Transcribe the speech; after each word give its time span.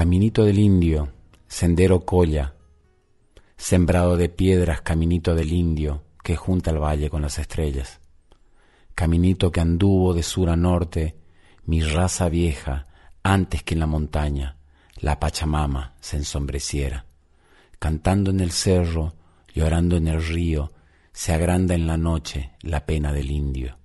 Caminito 0.00 0.46
del 0.46 0.58
Indio, 0.58 1.10
sendero 1.46 2.06
colla, 2.06 2.54
sembrado 3.58 4.16
de 4.16 4.30
piedras, 4.30 4.80
caminito 4.80 5.34
del 5.34 5.52
Indio, 5.52 6.04
que 6.24 6.36
junta 6.36 6.70
el 6.70 6.78
valle 6.78 7.10
con 7.10 7.20
las 7.20 7.38
estrellas. 7.38 8.00
Caminito 8.94 9.52
que 9.52 9.60
anduvo 9.60 10.14
de 10.14 10.22
sur 10.22 10.48
a 10.48 10.56
norte, 10.56 11.16
mi 11.66 11.82
raza 11.82 12.30
vieja, 12.30 12.86
antes 13.22 13.62
que 13.62 13.74
en 13.74 13.80
la 13.80 13.86
montaña 13.86 14.56
la 14.96 15.20
Pachamama 15.20 15.96
se 16.00 16.16
ensombreciera. 16.16 17.04
Cantando 17.78 18.30
en 18.30 18.40
el 18.40 18.52
cerro, 18.52 19.12
llorando 19.54 19.98
en 19.98 20.08
el 20.08 20.24
río, 20.24 20.72
se 21.12 21.34
agranda 21.34 21.74
en 21.74 21.86
la 21.86 21.98
noche 21.98 22.52
la 22.62 22.86
pena 22.86 23.12
del 23.12 23.30
indio. 23.30 23.76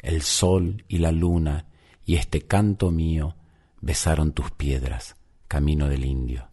El 0.00 0.22
sol 0.22 0.84
y 0.88 0.98
la 0.98 1.12
luna 1.12 1.66
y 2.04 2.16
este 2.16 2.48
canto 2.48 2.90
mío 2.90 3.36
besaron 3.80 4.32
tus 4.32 4.50
piedras 4.50 5.14
camino 5.52 5.86
del 5.86 6.06
indio. 6.06 6.48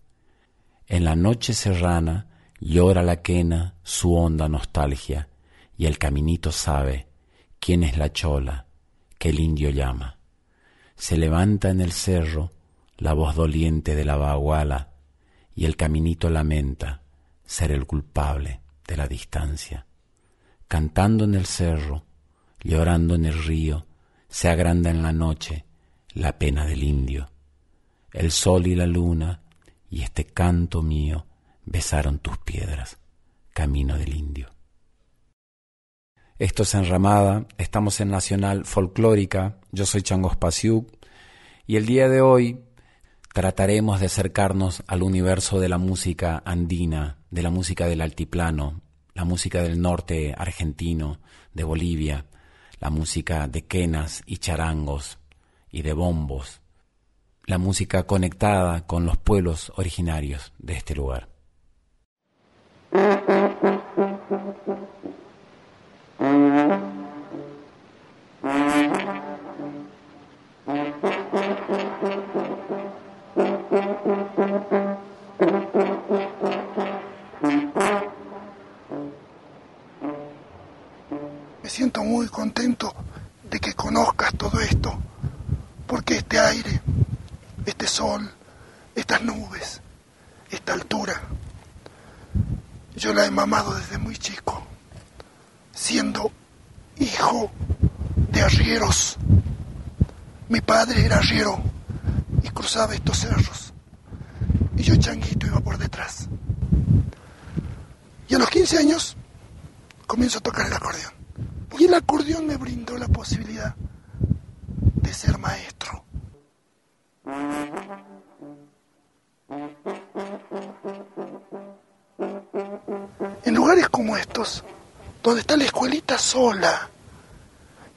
En 0.85 1.05
la 1.05 1.15
noche 1.15 1.53
serrana 1.53 2.27
llora 2.59 3.01
la 3.01 3.21
quena 3.21 3.75
su 3.81 4.13
honda 4.13 4.49
nostalgia, 4.49 5.29
y 5.77 5.85
el 5.85 5.97
caminito 5.97 6.51
sabe 6.51 7.07
quién 7.61 7.83
es 7.83 7.95
la 7.97 8.11
chola 8.11 8.65
que 9.17 9.29
el 9.29 9.39
indio 9.39 9.69
llama. 9.69 10.17
Se 10.97 11.15
levanta 11.15 11.69
en 11.69 11.79
el 11.79 11.93
cerro 11.93 12.51
la 12.97 13.13
voz 13.13 13.35
doliente 13.35 13.95
de 13.95 14.03
la 14.03 14.17
baguala, 14.17 14.89
y 15.55 15.63
el 15.63 15.77
caminito 15.77 16.29
lamenta 16.29 17.01
ser 17.45 17.71
el 17.71 17.85
culpable 17.85 18.59
de 18.85 18.97
la 18.97 19.07
distancia. 19.07 19.85
Cantando 20.67 21.23
en 21.23 21.35
el 21.35 21.45
cerro, 21.45 22.03
llorando 22.61 23.15
en 23.15 23.27
el 23.27 23.41
río, 23.45 23.85
se 24.27 24.49
agranda 24.49 24.89
en 24.89 25.01
la 25.01 25.13
noche 25.13 25.63
la 26.15 26.37
pena 26.37 26.65
del 26.65 26.83
indio 26.83 27.29
el 28.13 28.31
sol 28.31 28.67
y 28.67 28.75
la 28.75 28.87
luna 28.87 29.41
y 29.89 30.01
este 30.01 30.25
canto 30.25 30.81
mío 30.81 31.25
besaron 31.65 32.19
tus 32.19 32.37
piedras, 32.39 32.97
camino 33.53 33.97
del 33.97 34.15
indio. 34.15 34.49
Esto 36.37 36.63
es 36.63 36.73
Enramada, 36.73 37.45
estamos 37.57 37.99
en 37.99 38.09
Nacional 38.09 38.65
Folclórica, 38.65 39.59
yo 39.71 39.85
soy 39.85 40.01
Changos 40.01 40.37
Pasiuk 40.37 40.89
y 41.67 41.75
el 41.75 41.85
día 41.85 42.07
de 42.07 42.21
hoy 42.21 42.63
trataremos 43.33 43.99
de 43.99 44.07
acercarnos 44.07 44.83
al 44.87 45.03
universo 45.03 45.59
de 45.59 45.69
la 45.69 45.77
música 45.77 46.41
andina, 46.45 47.17
de 47.29 47.43
la 47.43 47.49
música 47.49 47.87
del 47.87 48.01
altiplano, 48.01 48.81
la 49.13 49.25
música 49.25 49.61
del 49.61 49.81
norte 49.81 50.33
argentino, 50.37 51.19
de 51.53 51.63
Bolivia, 51.63 52.25
la 52.79 52.89
música 52.89 53.47
de 53.47 53.65
quenas 53.65 54.23
y 54.25 54.37
charangos 54.37 55.19
y 55.69 55.81
de 55.81 55.93
bombos, 55.93 56.61
la 57.49 57.57
música 57.57 58.03
conectada 58.03 58.85
con 58.85 59.07
los 59.07 59.17
pueblos 59.17 59.73
originarios 59.75 60.53
de 60.59 60.73
este 60.73 60.93
lugar. 60.93 61.29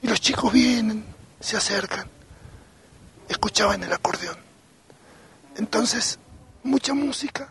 y 0.01 0.07
los 0.07 0.21
chicos 0.21 0.51
vienen, 0.53 1.03
se 1.39 1.57
acercan, 1.57 2.07
escuchaban 3.27 3.83
el 3.83 3.91
acordeón. 3.91 4.37
Entonces, 5.57 6.19
mucha 6.63 6.93
música, 6.93 7.49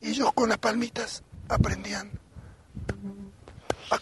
y 0.00 0.10
ellos 0.10 0.32
con 0.34 0.48
las 0.48 0.58
palmitas 0.58 1.22
aprendían 1.48 2.10
a 3.90 3.98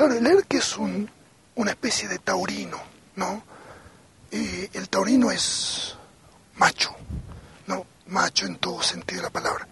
Claro, 0.00 0.14
el 0.14 0.26
erque 0.26 0.56
es 0.56 0.78
un, 0.78 1.10
una 1.56 1.72
especie 1.72 2.08
de 2.08 2.18
taurino, 2.20 2.78
¿no? 3.16 3.42
Eh, 4.30 4.70
el 4.72 4.88
taurino 4.88 5.30
es 5.30 5.94
macho, 6.56 6.96
¿no? 7.66 7.84
Macho 8.06 8.46
en 8.46 8.56
todo 8.56 8.82
sentido 8.82 9.20
de 9.20 9.24
la 9.24 9.30
palabra. 9.30 9.68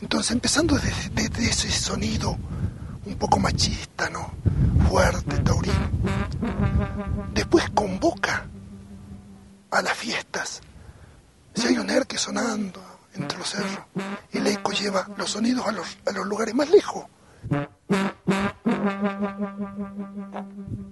Entonces, 0.00 0.30
empezando 0.30 0.78
desde, 0.78 1.50
ese 1.50 1.68
sonido 1.68 2.38
un 3.06 3.16
poco 3.16 3.40
machista, 3.40 4.08
¿no? 4.08 4.32
Fuerte, 4.88 5.38
taurino. 5.40 5.90
Después 7.34 7.68
convoca 7.70 8.46
a 9.68 9.82
las 9.82 9.94
fiestas. 9.94 10.60
Si 11.56 11.66
hay 11.66 11.78
un 11.78 11.90
erque 11.90 12.18
sonando 12.18 12.80
entre 13.14 13.36
los 13.36 13.50
cerros, 13.50 13.80
el 14.30 14.46
eco 14.46 14.70
lleva 14.70 15.08
los 15.16 15.28
sonidos 15.28 15.66
a 15.66 15.72
los, 15.72 15.98
a 16.06 16.12
los 16.12 16.24
lugares 16.24 16.54
más 16.54 16.70
lejos. 16.70 17.04
Thank 19.22 19.38
you. 19.40 20.91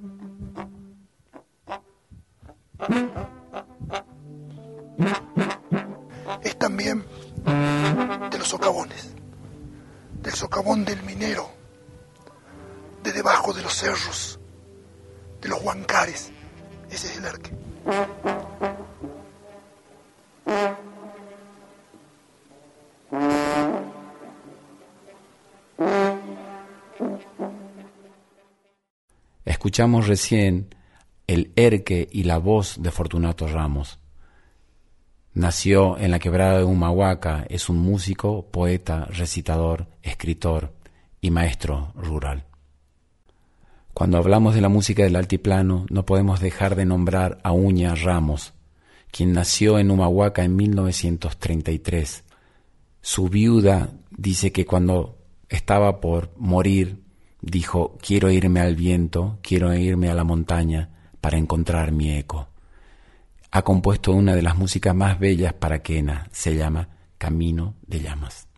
Escuchamos 29.81 30.09
recién 30.09 30.75
el 31.27 31.53
erque 31.57 32.07
y 32.13 32.25
la 32.25 32.37
voz 32.37 32.83
de 32.83 32.91
Fortunato 32.91 33.49
Ramos. 33.49 33.99
Nació 35.33 35.97
en 35.97 36.11
la 36.11 36.19
quebrada 36.19 36.59
de 36.59 36.65
Humahuaca, 36.65 37.47
es 37.49 37.71
un 37.71 37.79
músico, 37.79 38.51
poeta, 38.51 39.07
recitador, 39.07 39.87
escritor 40.03 40.75
y 41.23 41.31
maestro 41.31 41.95
rural. 41.95 42.45
Cuando 43.95 44.19
hablamos 44.19 44.55
de 44.55 44.61
la 44.61 44.69
música 44.69 45.03
del 45.03 45.17
altiplano, 45.17 45.87
no 45.89 46.05
podemos 46.05 46.41
dejar 46.41 46.77
de 46.77 46.85
nombrar 46.85 47.39
a 47.43 47.53
Uña 47.53 47.95
Ramos, 47.95 48.53
quien 49.11 49.33
nació 49.33 49.79
en 49.79 49.91
Humahuaca 49.91 50.45
en 50.45 50.57
1933. 50.57 52.25
Su 53.01 53.31
viuda 53.31 53.95
dice 54.11 54.53
que 54.53 54.67
cuando 54.67 55.17
estaba 55.49 56.03
por 56.03 56.35
morir, 56.37 57.01
dijo, 57.43 57.97
quiero 58.01 58.31
irme 58.31 58.61
al 58.61 58.77
viento, 58.77 59.39
quiero 59.43 59.75
irme 59.75 60.11
a 60.11 60.15
la 60.15 60.25
montaña 60.25 60.91
para 61.21 61.39
encontrar 61.39 61.93
mi 61.93 62.13
eco. 62.13 62.49
Ha 63.51 63.63
compuesto 63.63 64.13
una 64.13 64.35
de 64.35 64.43
las 64.43 64.57
músicas 64.57 64.95
más 64.95 65.19
bellas 65.19 65.53
para 65.55 65.83
Quena, 65.83 66.29
se 66.33 66.55
llama 66.55 66.89
Camino 67.19 67.75
de 67.87 68.01
Llamas. 68.01 68.50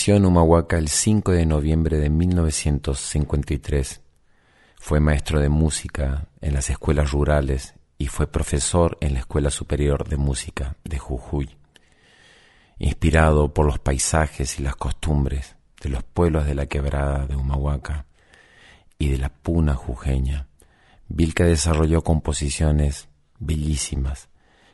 Nació 0.00 0.16
en 0.16 0.24
Humahuaca 0.24 0.78
el 0.78 0.88
5 0.88 1.32
de 1.32 1.44
noviembre 1.44 1.98
de 1.98 2.08
1953. 2.08 4.00
Fue 4.76 4.98
maestro 4.98 5.40
de 5.40 5.50
música 5.50 6.26
en 6.40 6.54
las 6.54 6.70
escuelas 6.70 7.10
rurales 7.10 7.74
y 7.98 8.06
fue 8.06 8.26
profesor 8.26 8.96
en 9.02 9.12
la 9.12 9.18
Escuela 9.18 9.50
Superior 9.50 10.08
de 10.08 10.16
Música 10.16 10.78
de 10.84 10.98
Jujuy. 10.98 11.50
Inspirado 12.78 13.52
por 13.52 13.66
los 13.66 13.78
paisajes 13.78 14.58
y 14.58 14.62
las 14.62 14.74
costumbres 14.74 15.56
de 15.82 15.90
los 15.90 16.02
pueblos 16.02 16.46
de 16.46 16.54
la 16.54 16.64
quebrada 16.64 17.26
de 17.26 17.36
Humahuaca 17.36 18.06
y 18.98 19.08
de 19.08 19.18
la 19.18 19.28
puna 19.28 19.74
jujeña, 19.74 20.46
Vilca 21.08 21.44
desarrolló 21.44 22.00
composiciones 22.00 23.10
bellísimas 23.38 24.30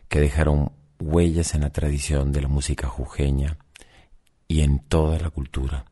que 0.09 0.21
dejaron 0.21 0.71
huellas 1.01 1.57
en 1.57 1.63
la 1.63 1.71
tradición 1.71 2.31
de 2.31 2.43
la 2.43 2.49
música 2.49 2.87
jujeña 2.87 3.59
y 4.49 4.61
en 4.61 4.79
toda 4.81 5.19
la 5.19 5.31
cultura. 5.31 5.85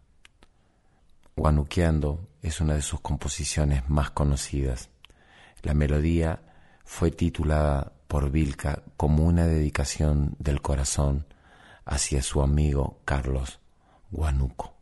Guanuqueando 1.36 2.28
es 2.42 2.60
una 2.60 2.74
de 2.74 2.82
sus 2.82 3.00
composiciones 3.00 3.88
más 3.88 4.10
conocidas. 4.10 4.90
La 5.62 5.74
melodía 5.74 6.42
fue 6.84 7.10
titulada 7.10 7.92
por 8.06 8.30
Vilca 8.30 8.82
como 8.96 9.24
una 9.24 9.46
dedicación 9.46 10.36
del 10.38 10.60
corazón 10.60 11.26
hacia 11.84 12.22
su 12.22 12.42
amigo 12.42 13.00
Carlos 13.04 13.58
Guanuco. 14.10 14.74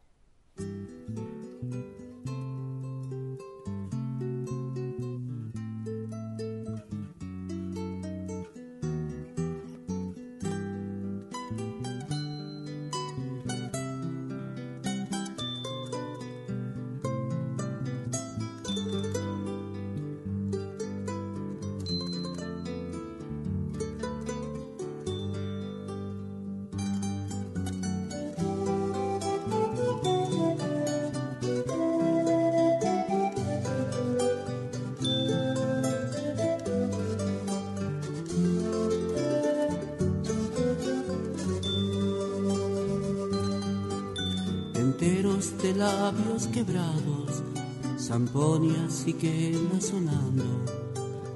Quema 48.92 49.80
sonando, 49.80 50.44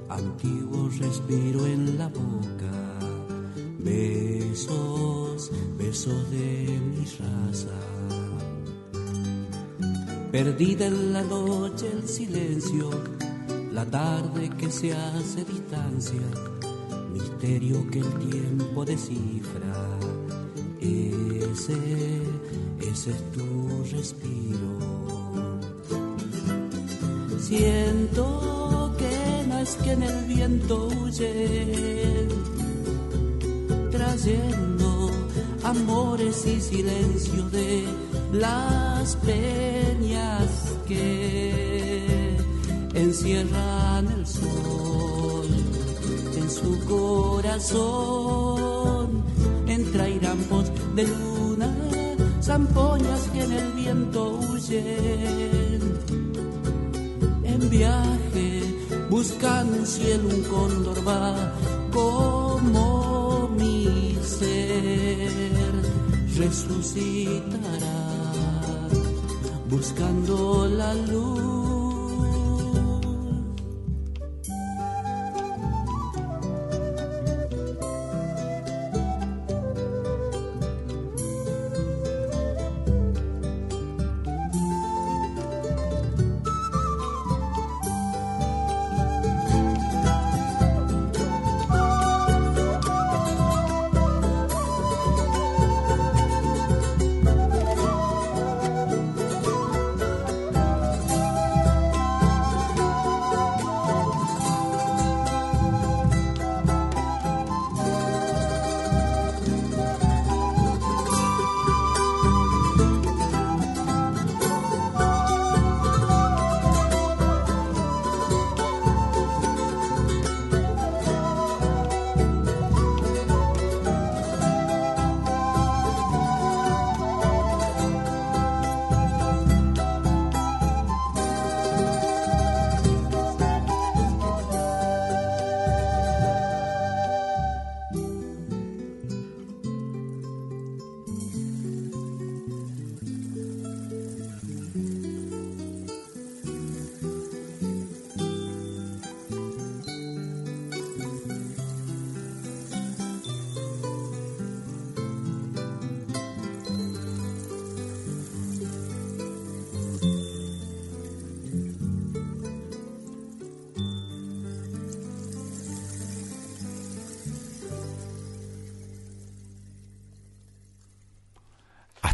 antiguo 0.09 0.89
respiro 0.89 1.65
en 1.65 1.97
la 1.97 2.07
boca, 2.07 2.99
besos, 3.79 5.51
besos 5.75 6.29
de 6.29 6.79
mi 6.79 7.03
raza. 7.03 7.79
Perdida 10.31 10.85
en 10.85 11.13
la 11.13 11.23
noche 11.23 11.91
el 11.91 12.07
silencio, 12.07 12.91
la 13.73 13.85
tarde 13.85 14.49
que 14.49 14.69
se 14.69 14.93
hace 14.93 15.43
distancia, 15.43 16.21
misterio 17.11 17.89
que 17.89 17.99
el 17.99 18.29
tiempo 18.29 18.85
descifra. 18.85 19.99
Ese, 20.79 22.21
ese 22.79 23.11
es 23.11 23.31
tu 23.31 23.83
respiro. 23.91 25.06
Siento 27.47 28.93
que 28.97 29.45
no 29.47 29.57
es 29.59 29.75
que 29.75 29.93
en 29.93 30.03
el 30.03 30.25
viento 30.25 30.89
huye, 31.01 32.27
trayendo 33.89 35.09
amores 35.63 36.45
y 36.45 36.59
silencio 36.59 37.43
de 37.49 37.85
las 38.33 39.15
peñas 39.15 40.73
que 40.89 42.35
encierran 42.93 44.07
el 44.11 44.27
sol 44.27 45.47
en 46.35 46.49
su 46.51 46.77
corazón. 46.85 48.03
Entra 49.67 50.09
irampos 50.09 50.69
de 50.97 51.07
luna, 51.07 51.73
zampoñas 52.43 53.21
que 53.31 53.41
en 53.41 53.53
el 53.53 53.71
viento 53.71 54.37
huyen. 54.51 56.06
Viaje, 57.69 58.63
buscando 59.09 59.77
un 59.79 59.85
cielo, 59.85 60.29
un 60.29 60.43
cóndor 60.43 61.07
va 61.07 61.53
como 61.91 63.49
mi 63.57 64.17
ser 64.23 65.31
resucitará, 66.37 67.97
buscando 69.69 70.67
la 70.67 70.93
luz. 70.93 71.56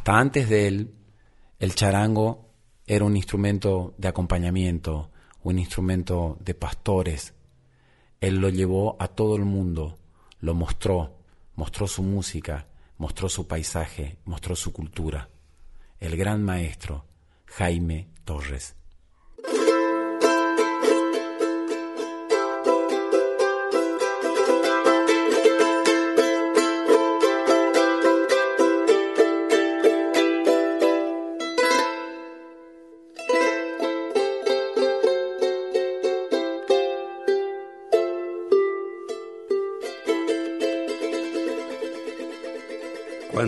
Hasta 0.04 0.20
antes 0.20 0.50
de 0.50 0.68
él, 0.68 0.96
el 1.60 1.76
charango 1.76 2.50
era 2.86 3.06
un 3.06 3.16
instrumento 3.16 3.94
de 3.98 4.10
acompañamiento, 4.10 5.12
un 5.44 5.58
instrumento 5.60 6.38
de 6.42 6.54
pastores. 6.54 7.34
Él 8.20 8.40
lo 8.40 8.50
llevó 8.50 8.98
a 9.00 9.08
todo 9.08 9.38
el 9.38 9.46
mundo, 9.46 9.98
lo 10.42 10.56
mostró, 10.56 11.16
mostró 11.56 11.88
su 11.88 12.04
música, 12.04 12.68
mostró 12.98 13.30
su 13.30 13.48
paisaje, 13.48 14.18
mostró 14.26 14.58
su 14.58 14.74
cultura. 14.74 15.30
El 16.02 16.18
gran 16.18 16.44
maestro 16.44 17.06
Jaime 17.46 18.10
Torres. 18.26 18.76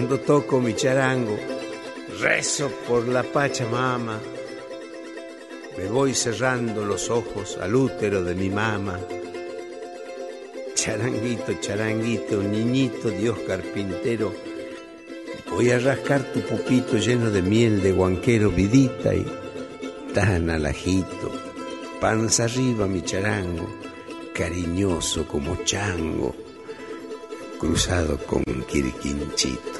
Cuando 0.08 0.24
toco 0.24 0.60
mi 0.60 0.76
charango, 0.76 1.36
rezo 2.22 2.70
por 2.88 3.08
la 3.08 3.24
Pachamama. 3.24 4.20
Me 5.80 5.88
voy 5.88 6.14
cerrando 6.14 6.86
los 6.86 7.10
ojos 7.10 7.58
al 7.60 7.74
útero 7.74 8.24
de 8.24 8.36
mi 8.36 8.52
mamá. 8.52 9.00
Charanguito, 10.76 11.54
charanguito, 11.60 12.40
niñito 12.44 13.10
Dios 13.10 13.40
carpintero, 13.48 14.32
voy 15.50 15.72
a 15.72 15.80
rascar 15.80 16.22
tu 16.32 16.42
pupito 16.42 16.98
lleno 16.98 17.32
de 17.32 17.42
miel 17.42 17.82
de 17.82 17.92
guanquero, 17.92 18.52
vidita 18.52 19.12
y 19.16 19.26
tan 20.14 20.52
alajito. 20.52 21.32
Panza 22.00 22.44
arriba 22.44 22.86
mi 22.86 23.02
charango, 23.02 23.68
cariñoso 24.36 25.28
como 25.28 25.56
chango, 25.64 26.36
cruzado 27.58 28.20
con 28.20 28.44
quirquinchito. 28.44 29.75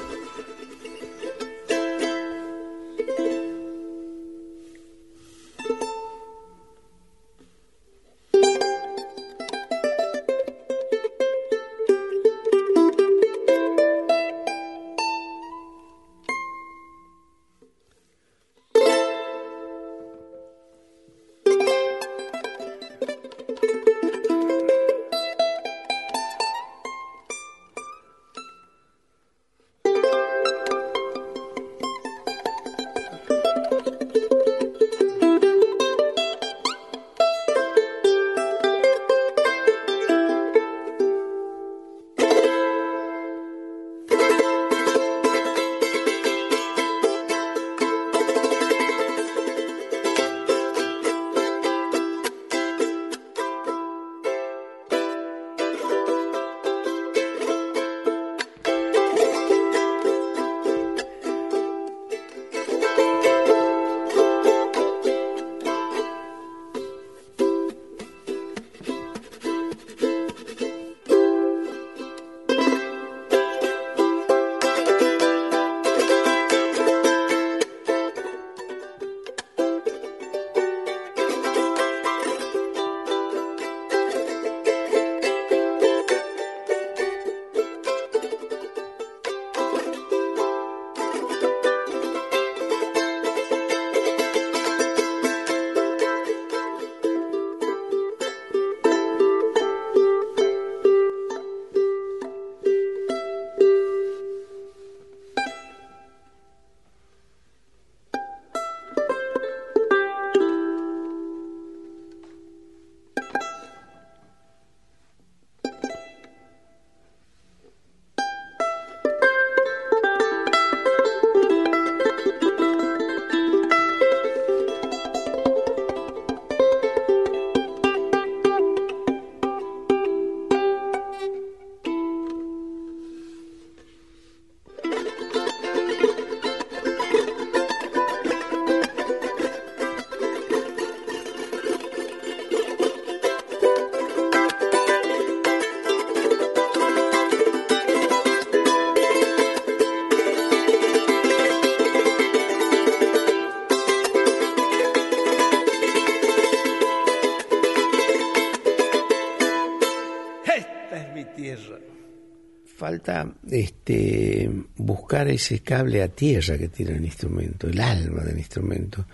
Este, 163.50 164.50
buscar 164.76 165.28
ese 165.28 165.60
cable 165.60 166.02
a 166.02 166.08
tierra 166.08 166.58
que 166.58 166.68
tiene 166.68 166.92
el 166.92 167.04
instrumento, 167.04 167.68
el 167.68 167.80
alma 167.80 168.22
del 168.22 168.38
instrumento. 168.38 169.06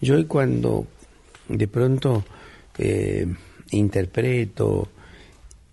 Yo 0.00 0.14
hoy 0.14 0.26
cuando 0.26 0.86
de 1.48 1.68
pronto 1.68 2.24
eh, 2.78 3.26
interpreto, 3.70 4.88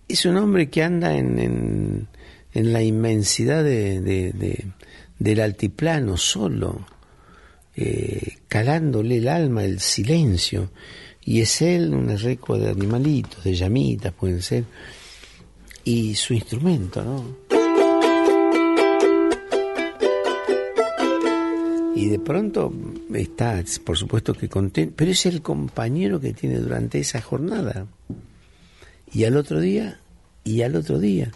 es 0.08 0.24
un 0.26 0.36
hombre 0.36 0.68
que 0.68 0.82
anda 0.82 1.16
en, 1.16 2.08
en, 2.52 2.72
la 2.72 2.82
inmensidad 2.82 3.64
de, 3.64 4.72
del 5.18 5.40
altiplano 5.40 6.16
solo, 6.16 6.86
eh, 7.76 8.38
calándole 8.48 9.16
el 9.16 9.28
alma, 9.28 9.64
el 9.64 9.80
silencio, 9.80 10.70
y 11.24 11.40
es 11.40 11.62
él 11.62 11.92
un 11.92 12.16
recua 12.16 12.58
de 12.58 12.70
animalitos, 12.70 13.42
de 13.42 13.54
llamitas 13.54 14.12
pueden 14.12 14.42
ser, 14.42 14.64
y 15.84 16.14
su 16.14 16.34
instrumento, 16.34 17.02
¿no? 17.04 17.43
Y 22.04 22.10
de 22.10 22.18
pronto 22.18 22.70
está, 23.14 23.64
por 23.82 23.96
supuesto 23.96 24.34
que 24.34 24.46
contento, 24.46 24.92
pero 24.94 25.10
es 25.10 25.24
el 25.24 25.40
compañero 25.40 26.20
que 26.20 26.34
tiene 26.34 26.58
durante 26.58 26.98
esa 26.98 27.22
jornada. 27.22 27.86
Y 29.10 29.24
al 29.24 29.38
otro 29.38 29.58
día, 29.58 30.00
y 30.44 30.60
al 30.60 30.76
otro 30.76 30.98
día. 30.98 31.32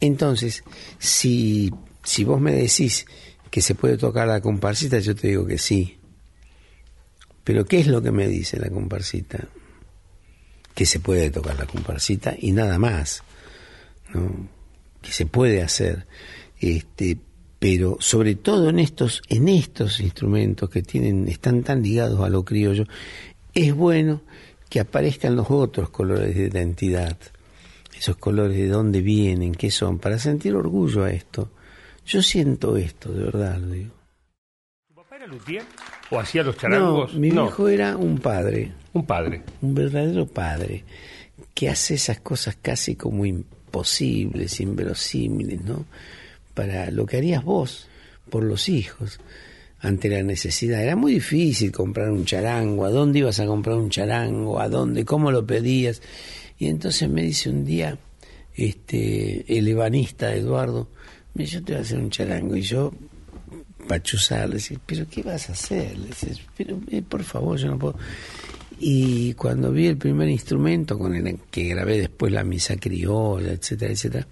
Entonces, 0.00 0.64
si, 0.98 1.70
si 2.02 2.24
vos 2.24 2.40
me 2.40 2.54
decís 2.54 3.04
que 3.50 3.60
se 3.60 3.74
puede 3.74 3.98
tocar 3.98 4.26
la 4.26 4.40
comparsita, 4.40 5.00
yo 5.00 5.14
te 5.14 5.28
digo 5.28 5.46
que 5.46 5.58
sí. 5.58 5.98
Pero 7.44 7.66
¿qué 7.66 7.80
es 7.80 7.88
lo 7.88 8.00
que 8.00 8.12
me 8.12 8.28
dice 8.28 8.58
la 8.58 8.70
comparsita? 8.70 9.48
Que 10.74 10.86
se 10.86 10.98
puede 10.98 11.28
tocar 11.28 11.58
la 11.58 11.66
comparsita 11.66 12.34
y 12.38 12.52
nada 12.52 12.78
más. 12.78 13.22
¿no? 14.14 14.48
Que 15.02 15.12
se 15.12 15.26
puede 15.26 15.60
hacer. 15.60 16.06
Este, 16.58 17.18
pero 17.58 17.96
sobre 18.00 18.34
todo 18.34 18.68
en 18.68 18.78
estos, 18.78 19.22
en 19.28 19.48
estos 19.48 20.00
instrumentos 20.00 20.68
que 20.68 20.82
tienen, 20.82 21.28
están 21.28 21.62
tan 21.62 21.82
ligados 21.82 22.20
a 22.20 22.28
lo 22.28 22.44
criollo, 22.44 22.84
es 23.54 23.74
bueno 23.74 24.22
que 24.68 24.80
aparezcan 24.80 25.36
los 25.36 25.50
otros 25.50 25.90
colores 25.90 26.34
de 26.34 26.46
identidad, 26.46 27.16
esos 27.96 28.16
colores 28.16 28.56
de 28.56 28.68
dónde 28.68 29.00
vienen, 29.00 29.54
qué 29.54 29.70
son, 29.70 29.98
para 29.98 30.18
sentir 30.18 30.54
orgullo 30.54 31.04
a 31.04 31.10
esto. 31.10 31.50
Yo 32.04 32.22
siento 32.22 32.76
esto, 32.76 33.12
de 33.12 33.24
verdad 33.24 33.58
lo 33.58 33.70
digo. 33.70 33.94
¿Tu 34.86 34.94
papá 34.94 35.16
era 35.16 35.26
luthier 35.26 35.62
o 36.10 36.18
hacía 36.18 36.42
los 36.42 36.56
charangos? 36.56 37.14
No, 37.14 37.20
mi 37.20 37.28
hijo 37.28 37.68
era 37.68 37.96
un 37.96 38.18
padre. 38.18 38.72
Un 38.92 39.06
padre. 39.06 39.42
Un 39.62 39.74
verdadero 39.74 40.26
padre, 40.26 40.84
que 41.54 41.68
hace 41.70 41.94
esas 41.94 42.20
cosas 42.20 42.58
casi 42.60 42.96
como 42.96 43.24
imposibles, 43.24 44.60
inverosímiles, 44.60 45.64
¿no? 45.64 45.86
Para 46.56 46.90
lo 46.90 47.04
que 47.04 47.18
harías 47.18 47.44
vos 47.44 47.86
por 48.30 48.42
los 48.42 48.70
hijos 48.70 49.20
ante 49.78 50.08
la 50.08 50.22
necesidad. 50.22 50.82
Era 50.82 50.96
muy 50.96 51.12
difícil 51.12 51.70
comprar 51.70 52.10
un 52.10 52.24
charango, 52.24 52.86
a 52.86 52.90
dónde 52.90 53.18
ibas 53.18 53.38
a 53.40 53.46
comprar 53.46 53.76
un 53.76 53.90
charango, 53.90 54.58
a 54.58 54.68
dónde, 54.70 55.04
cómo 55.04 55.30
lo 55.30 55.46
pedías. 55.46 56.00
Y 56.58 56.68
entonces 56.68 57.10
me 57.10 57.22
dice 57.22 57.50
un 57.50 57.66
día, 57.66 57.98
este, 58.54 59.44
el 59.58 59.68
ebanista 59.68 60.34
Eduardo, 60.34 60.88
yo 61.34 61.62
te 61.62 61.72
voy 61.72 61.80
a 61.80 61.82
hacer 61.82 61.98
un 61.98 62.08
charango 62.08 62.56
y 62.56 62.62
yo 62.62 62.94
pachuzar, 63.86 64.48
le 64.48 64.54
decía, 64.54 64.80
pero 64.86 65.06
¿qué 65.08 65.22
vas 65.22 65.50
a 65.50 65.52
hacer? 65.52 65.96
Le 65.98 66.08
decía, 66.08 66.32
pero 66.56 66.80
eh, 66.90 67.02
por 67.02 67.22
favor, 67.22 67.58
yo 67.58 67.68
no 67.68 67.78
puedo. 67.78 67.98
Y 68.80 69.34
cuando 69.34 69.72
vi 69.72 69.88
el 69.88 69.98
primer 69.98 70.30
instrumento 70.30 70.98
con 70.98 71.14
el 71.14 71.38
que 71.50 71.64
grabé 71.64 71.98
después 71.98 72.32
la 72.32 72.44
misa 72.44 72.76
criolla, 72.76 73.52
etcétera, 73.52 73.92
etcétera, 73.92 74.26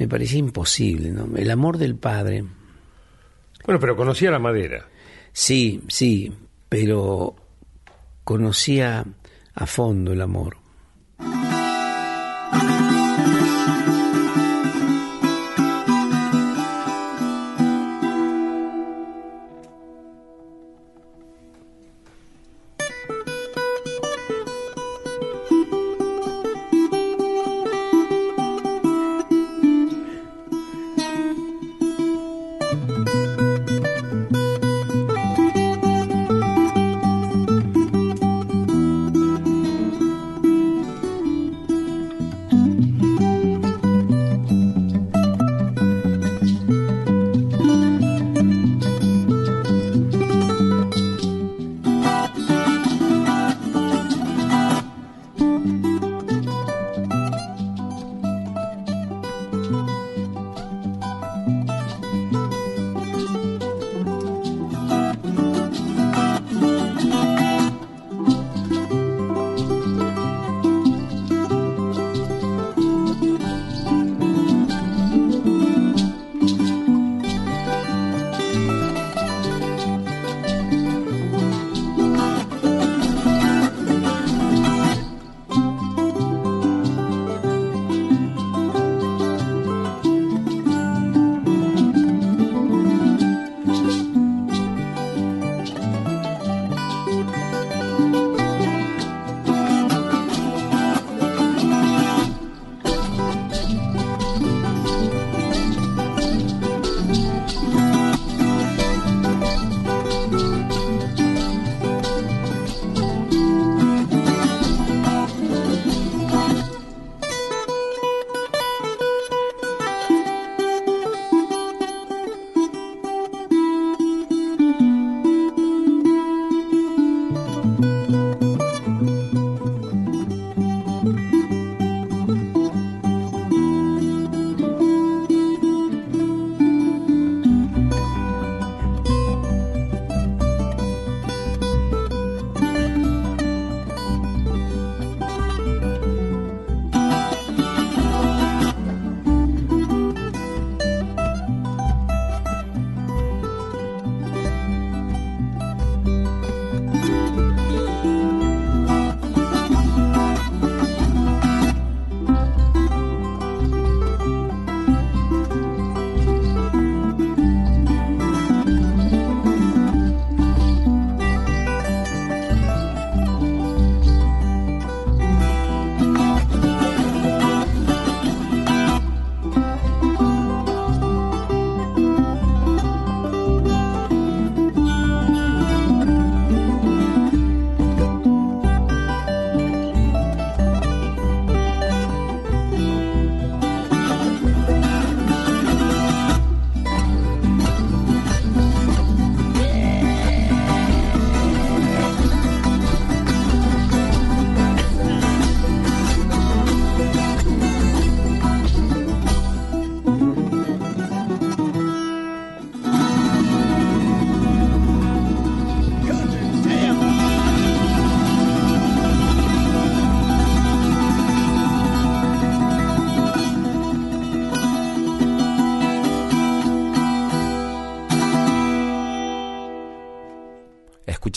me 0.00 0.08
parecía 0.08 0.38
imposible, 0.38 1.10
¿no? 1.10 1.36
El 1.36 1.50
amor 1.50 1.76
del 1.76 1.94
padre. 1.94 2.42
Bueno, 3.66 3.78
pero 3.78 3.96
conocía 3.96 4.30
la 4.30 4.38
madera. 4.38 4.88
Sí, 5.30 5.82
sí, 5.88 6.32
pero 6.70 7.36
conocía 8.24 9.04
a 9.52 9.66
fondo 9.66 10.14
el 10.14 10.22
amor. 10.22 10.56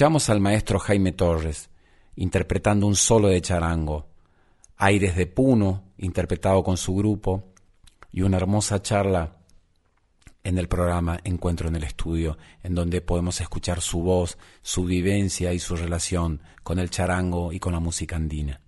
Escuchamos 0.03 0.29
al 0.29 0.41
maestro 0.41 0.79
Jaime 0.79 1.13
Torres 1.13 1.69
interpretando 2.17 2.87
un 2.87 2.97
solo 2.97 3.29
de 3.29 3.39
charango, 3.39 4.09
Aires 4.75 5.15
de 5.15 5.27
Puno 5.27 5.93
interpretado 5.97 6.61
con 6.61 6.75
su 6.75 6.93
grupo 6.93 7.53
y 8.11 8.23
una 8.23 8.35
hermosa 8.35 8.81
charla 8.81 9.37
en 10.43 10.57
el 10.57 10.67
programa 10.67 11.21
Encuentro 11.23 11.69
en 11.69 11.77
el 11.77 11.85
Estudio, 11.85 12.37
en 12.63 12.75
donde 12.75 12.99
podemos 12.99 13.39
escuchar 13.39 13.79
su 13.79 14.01
voz, 14.01 14.37
su 14.61 14.83
vivencia 14.83 15.53
y 15.53 15.59
su 15.59 15.77
relación 15.77 16.41
con 16.63 16.79
el 16.79 16.89
charango 16.89 17.53
y 17.53 17.61
con 17.61 17.71
la 17.71 17.79
música 17.79 18.17
andina. 18.17 18.59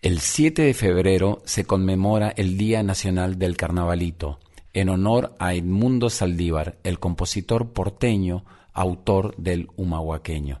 El 0.00 0.20
7 0.20 0.62
de 0.62 0.72
febrero 0.72 1.42
se 1.44 1.66
conmemora 1.66 2.30
el 2.30 2.56
Día 2.56 2.82
Nacional 2.82 3.38
del 3.38 3.58
Carnavalito, 3.58 4.40
en 4.72 4.88
honor 4.88 5.36
a 5.38 5.52
Edmundo 5.52 6.08
Saldívar, 6.08 6.78
el 6.84 6.98
compositor 6.98 7.74
porteño 7.74 8.46
autor 8.74 9.34
del 9.36 9.68
humahuaqueño. 9.76 10.60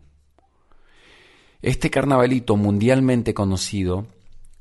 Este 1.60 1.90
carnavalito 1.90 2.56
mundialmente 2.56 3.34
conocido 3.34 4.06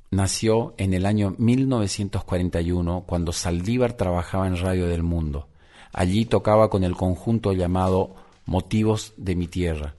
nació 0.09 0.73
en 0.77 0.93
el 0.93 1.05
año 1.05 1.35
1941 1.37 3.03
cuando 3.05 3.31
Saldívar 3.31 3.93
trabajaba 3.93 4.47
en 4.47 4.57
Radio 4.57 4.87
del 4.87 5.03
Mundo. 5.03 5.47
Allí 5.91 6.25
tocaba 6.25 6.69
con 6.69 6.83
el 6.83 6.95
conjunto 6.95 7.53
llamado 7.53 8.15
Motivos 8.45 9.13
de 9.17 9.35
mi 9.35 9.47
Tierra, 9.47 9.95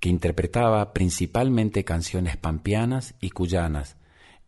que 0.00 0.08
interpretaba 0.08 0.92
principalmente 0.92 1.84
canciones 1.84 2.36
pampeanas 2.36 3.14
y 3.20 3.30
cuyanas, 3.30 3.96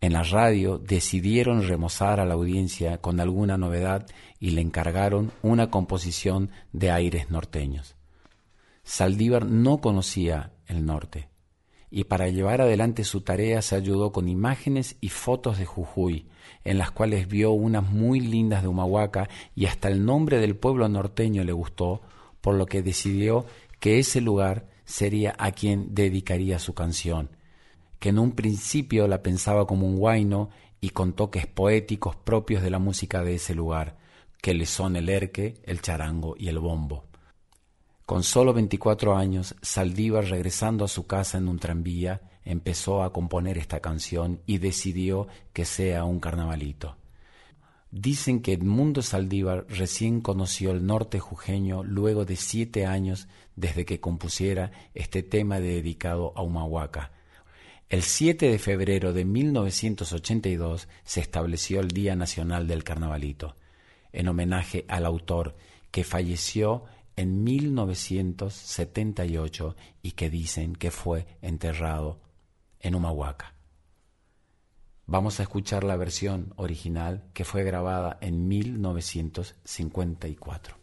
En 0.02 0.14
la 0.14 0.22
radio 0.22 0.78
decidieron 0.78 1.66
remozar 1.68 2.20
a 2.20 2.24
la 2.24 2.32
audiencia 2.32 2.98
con 2.98 3.20
alguna 3.20 3.58
novedad 3.58 4.06
y 4.38 4.52
le 4.52 4.62
encargaron 4.62 5.30
una 5.42 5.70
composición 5.70 6.50
de 6.72 6.90
aires 6.90 7.30
norteños. 7.30 7.99
Saldívar 8.90 9.46
no 9.46 9.80
conocía 9.80 10.50
el 10.66 10.84
norte 10.84 11.28
y 11.92 12.02
para 12.02 12.26
llevar 12.26 12.60
adelante 12.60 13.04
su 13.04 13.20
tarea 13.20 13.62
se 13.62 13.76
ayudó 13.76 14.10
con 14.10 14.28
imágenes 14.28 14.96
y 15.00 15.10
fotos 15.10 15.58
de 15.58 15.64
Jujuy, 15.64 16.26
en 16.64 16.76
las 16.76 16.90
cuales 16.90 17.28
vio 17.28 17.52
unas 17.52 17.88
muy 17.88 18.18
lindas 18.18 18.62
de 18.62 18.68
Humahuaca 18.68 19.28
y 19.54 19.66
hasta 19.66 19.86
el 19.86 20.04
nombre 20.04 20.40
del 20.40 20.56
pueblo 20.56 20.88
norteño 20.88 21.44
le 21.44 21.52
gustó, 21.52 22.00
por 22.40 22.56
lo 22.56 22.66
que 22.66 22.82
decidió 22.82 23.46
que 23.78 24.00
ese 24.00 24.20
lugar 24.20 24.66
sería 24.84 25.36
a 25.38 25.52
quien 25.52 25.94
dedicaría 25.94 26.58
su 26.58 26.74
canción, 26.74 27.30
que 28.00 28.08
en 28.08 28.18
un 28.18 28.32
principio 28.32 29.06
la 29.06 29.22
pensaba 29.22 29.68
como 29.68 29.86
un 29.86 29.98
guaino 29.98 30.50
y 30.80 30.88
con 30.88 31.12
toques 31.12 31.46
poéticos 31.46 32.16
propios 32.16 32.60
de 32.60 32.70
la 32.70 32.80
música 32.80 33.22
de 33.22 33.36
ese 33.36 33.54
lugar, 33.54 33.98
que 34.42 34.52
le 34.52 34.66
son 34.66 34.96
el 34.96 35.08
erque, 35.08 35.62
el 35.62 35.80
charango 35.80 36.34
y 36.36 36.48
el 36.48 36.58
bombo. 36.58 37.09
Con 38.10 38.24
solo 38.24 38.52
24 38.52 39.16
años, 39.16 39.54
Saldívar, 39.62 40.24
regresando 40.24 40.84
a 40.84 40.88
su 40.88 41.06
casa 41.06 41.38
en 41.38 41.46
un 41.46 41.60
tranvía, 41.60 42.20
empezó 42.44 43.04
a 43.04 43.12
componer 43.12 43.56
esta 43.56 43.78
canción 43.78 44.40
y 44.46 44.58
decidió 44.58 45.28
que 45.52 45.64
sea 45.64 46.02
un 46.02 46.18
carnavalito. 46.18 46.96
Dicen 47.92 48.42
que 48.42 48.54
Edmundo 48.54 49.02
Saldívar 49.02 49.64
recién 49.68 50.22
conoció 50.22 50.72
el 50.72 50.84
norte 50.84 51.20
jujeño 51.20 51.84
luego 51.84 52.24
de 52.24 52.34
siete 52.34 52.84
años 52.84 53.28
desde 53.54 53.84
que 53.84 54.00
compusiera 54.00 54.72
este 54.92 55.22
tema 55.22 55.60
dedicado 55.60 56.32
a 56.34 56.42
Humahuaca. 56.42 57.12
El 57.88 58.02
7 58.02 58.50
de 58.50 58.58
febrero 58.58 59.12
de 59.12 59.24
1982 59.24 60.88
se 61.04 61.20
estableció 61.20 61.78
el 61.78 61.92
Día 61.92 62.16
Nacional 62.16 62.66
del 62.66 62.82
Carnavalito, 62.82 63.54
en 64.12 64.26
homenaje 64.26 64.84
al 64.88 65.06
autor 65.06 65.54
que 65.92 66.02
falleció 66.02 66.84
en 67.20 67.44
1978 67.44 69.76
y 70.00 70.12
que 70.12 70.30
dicen 70.30 70.74
que 70.74 70.90
fue 70.90 71.26
enterrado 71.42 72.22
en 72.78 72.94
Humahuaca. 72.94 73.52
Vamos 75.04 75.38
a 75.38 75.42
escuchar 75.42 75.84
la 75.84 75.96
versión 75.96 76.54
original 76.56 77.24
que 77.34 77.44
fue 77.44 77.62
grabada 77.62 78.16
en 78.22 78.48
1954. 78.48 80.79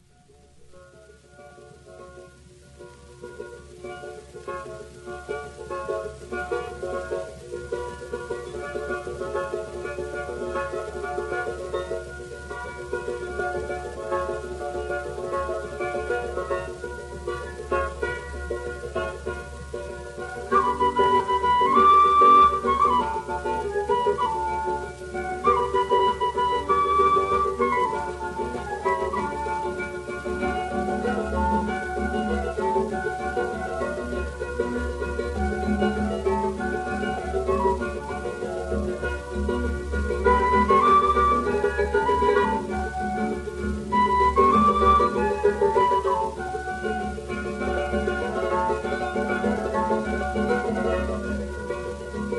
Me 52.30 52.36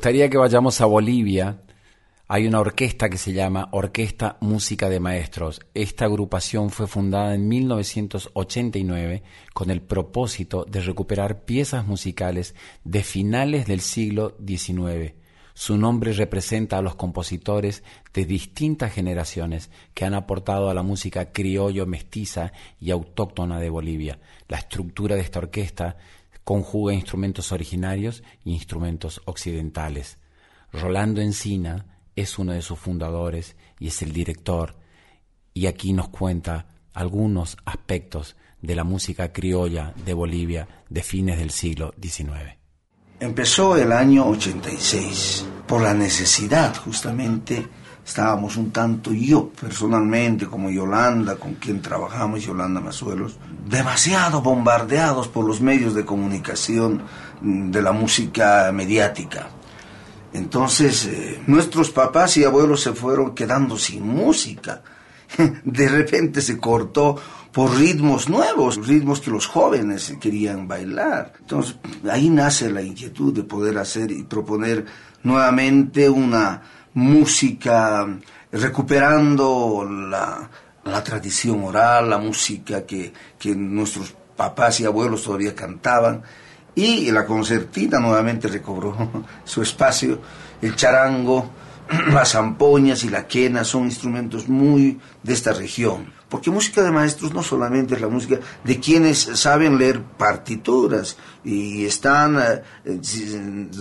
gustaría 0.00 0.30
que 0.30 0.38
vayamos 0.38 0.80
a 0.80 0.86
Bolivia. 0.86 1.60
Hay 2.26 2.46
una 2.46 2.60
orquesta 2.60 3.10
que 3.10 3.18
se 3.18 3.34
llama 3.34 3.68
Orquesta 3.72 4.38
Música 4.40 4.88
de 4.88 4.98
Maestros. 4.98 5.60
Esta 5.74 6.06
agrupación 6.06 6.70
fue 6.70 6.86
fundada 6.86 7.34
en 7.34 7.46
1989 7.46 9.22
con 9.52 9.70
el 9.70 9.82
propósito 9.82 10.64
de 10.64 10.80
recuperar 10.80 11.44
piezas 11.44 11.86
musicales 11.86 12.54
de 12.82 13.02
finales 13.02 13.66
del 13.66 13.82
siglo 13.82 14.38
XIX. 14.42 15.12
Su 15.52 15.76
nombre 15.76 16.14
representa 16.14 16.78
a 16.78 16.82
los 16.82 16.94
compositores 16.94 17.84
de 18.14 18.24
distintas 18.24 18.94
generaciones 18.94 19.70
que 19.92 20.06
han 20.06 20.14
aportado 20.14 20.70
a 20.70 20.74
la 20.74 20.82
música 20.82 21.30
criollo 21.30 21.84
mestiza 21.84 22.54
y 22.80 22.90
autóctona 22.90 23.60
de 23.60 23.68
Bolivia. 23.68 24.18
La 24.48 24.56
estructura 24.56 25.16
de 25.16 25.20
esta 25.20 25.40
orquesta 25.40 25.98
conjuga 26.44 26.94
instrumentos 26.94 27.52
originarios 27.52 28.22
e 28.44 28.50
instrumentos 28.50 29.20
occidentales. 29.24 30.18
Rolando 30.72 31.20
Encina 31.20 31.86
es 32.16 32.38
uno 32.38 32.52
de 32.52 32.62
sus 32.62 32.78
fundadores 32.78 33.56
y 33.78 33.88
es 33.88 34.02
el 34.02 34.12
director. 34.12 34.76
Y 35.52 35.66
aquí 35.66 35.92
nos 35.92 36.08
cuenta 36.08 36.66
algunos 36.92 37.56
aspectos 37.64 38.36
de 38.60 38.74
la 38.74 38.84
música 38.84 39.32
criolla 39.32 39.94
de 40.04 40.14
Bolivia 40.14 40.68
de 40.88 41.02
fines 41.02 41.38
del 41.38 41.50
siglo 41.50 41.94
XIX. 42.00 42.56
Empezó 43.18 43.76
el 43.76 43.92
año 43.92 44.26
86 44.28 45.46
por 45.66 45.82
la 45.82 45.94
necesidad 45.94 46.74
justamente 46.76 47.66
estábamos 48.04 48.56
un 48.56 48.70
tanto 48.70 49.12
yo 49.12 49.48
personalmente 49.48 50.46
como 50.46 50.70
Yolanda 50.70 51.36
con 51.36 51.54
quien 51.54 51.80
trabajamos 51.80 52.44
Yolanda 52.44 52.80
Mazuelos 52.80 53.38
demasiado 53.66 54.40
bombardeados 54.40 55.28
por 55.28 55.44
los 55.44 55.60
medios 55.60 55.94
de 55.94 56.04
comunicación 56.04 57.02
de 57.40 57.82
la 57.82 57.92
música 57.92 58.70
mediática 58.72 59.48
entonces 60.32 61.06
eh, 61.06 61.42
nuestros 61.46 61.90
papás 61.90 62.36
y 62.36 62.44
abuelos 62.44 62.82
se 62.82 62.92
fueron 62.92 63.34
quedando 63.34 63.76
sin 63.76 64.06
música 64.06 64.82
de 65.64 65.88
repente 65.88 66.40
se 66.40 66.58
cortó 66.58 67.16
por 67.52 67.76
ritmos 67.76 68.28
nuevos, 68.28 68.86
ritmos 68.86 69.20
que 69.20 69.30
los 69.30 69.46
jóvenes 69.46 70.14
querían 70.20 70.68
bailar. 70.68 71.32
Entonces, 71.40 71.76
ahí 72.10 72.30
nace 72.30 72.70
la 72.70 72.82
inquietud 72.82 73.34
de 73.34 73.42
poder 73.42 73.78
hacer 73.78 74.10
y 74.12 74.22
proponer 74.22 74.86
nuevamente 75.22 76.08
una 76.08 76.62
música 76.94 78.06
recuperando 78.52 79.86
la, 79.88 80.50
tradición 81.04 81.62
oral, 81.64 82.10
la 82.10 82.18
música 82.18 82.84
que, 82.84 83.12
que 83.38 83.54
nuestros 83.54 84.14
papás 84.36 84.80
y 84.80 84.84
abuelos 84.84 85.22
todavía 85.22 85.54
cantaban. 85.54 86.22
Y 86.74 87.10
la 87.10 87.26
concertina 87.26 87.98
nuevamente 87.98 88.48
recobró 88.48 88.96
su 89.44 89.62
espacio, 89.62 90.20
el 90.62 90.76
charango, 90.76 91.50
las 92.12 92.32
zampoñas 92.32 93.04
y 93.04 93.08
la 93.08 93.26
quena 93.26 93.64
son 93.64 93.84
instrumentos 93.84 94.48
muy 94.48 94.98
de 95.22 95.32
esta 95.32 95.52
región. 95.52 96.19
Porque 96.30 96.50
música 96.50 96.82
de 96.82 96.92
maestros 96.92 97.34
no 97.34 97.42
solamente 97.42 97.96
es 97.96 98.00
la 98.00 98.08
música 98.08 98.38
de 98.62 98.78
quienes 98.78 99.18
saben 99.18 99.78
leer 99.78 100.00
partituras 100.00 101.16
y 101.44 101.84
están 101.84 102.38
eh, 102.38 102.62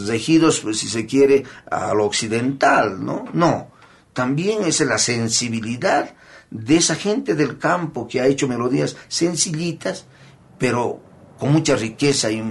regidos, 0.08 0.60
pues, 0.62 0.80
si 0.80 0.90
se 0.90 1.06
quiere, 1.06 1.44
a 1.70 1.94
lo 1.94 2.06
occidental, 2.06 3.06
¿no? 3.06 3.26
No. 3.34 3.68
También 4.14 4.64
es 4.64 4.82
la 4.82 4.98
sensibilidad 4.98 6.16
de 6.50 6.78
esa 6.78 6.96
gente 6.96 7.36
del 7.36 7.60
campo 7.60 8.08
que 8.08 8.20
ha 8.20 8.26
hecho 8.26 8.48
melodías 8.48 8.98
sencillitas, 9.08 10.08
pero 10.58 11.00
con 11.38 11.54
mucha 11.54 11.76
riqueza 11.76 12.32
y, 12.32 12.44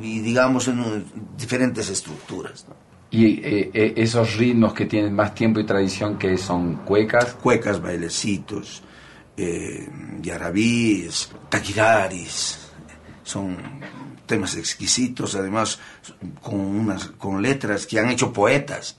y 0.00 0.20
digamos, 0.20 0.68
en 0.68 1.04
diferentes 1.36 1.90
estructuras. 1.90 2.64
¿no? 2.68 2.93
Y 3.14 3.26
eh, 3.26 3.70
eh, 3.72 3.94
esos 3.96 4.36
ritmos 4.36 4.74
que 4.74 4.86
tienen 4.86 5.14
más 5.14 5.36
tiempo 5.36 5.60
y 5.60 5.64
tradición, 5.64 6.18
que 6.18 6.36
son 6.36 6.78
cuecas. 6.84 7.34
Cuecas, 7.34 7.80
bailecitos, 7.80 8.82
eh, 9.36 9.88
yarabíes, 10.20 11.30
taquidaris, 11.48 12.58
son 13.22 13.56
temas 14.26 14.56
exquisitos, 14.56 15.36
además 15.36 15.78
con, 16.42 16.58
unas, 16.58 17.06
con 17.06 17.40
letras 17.40 17.86
que 17.86 18.00
han 18.00 18.10
hecho 18.10 18.32
poetas. 18.32 18.96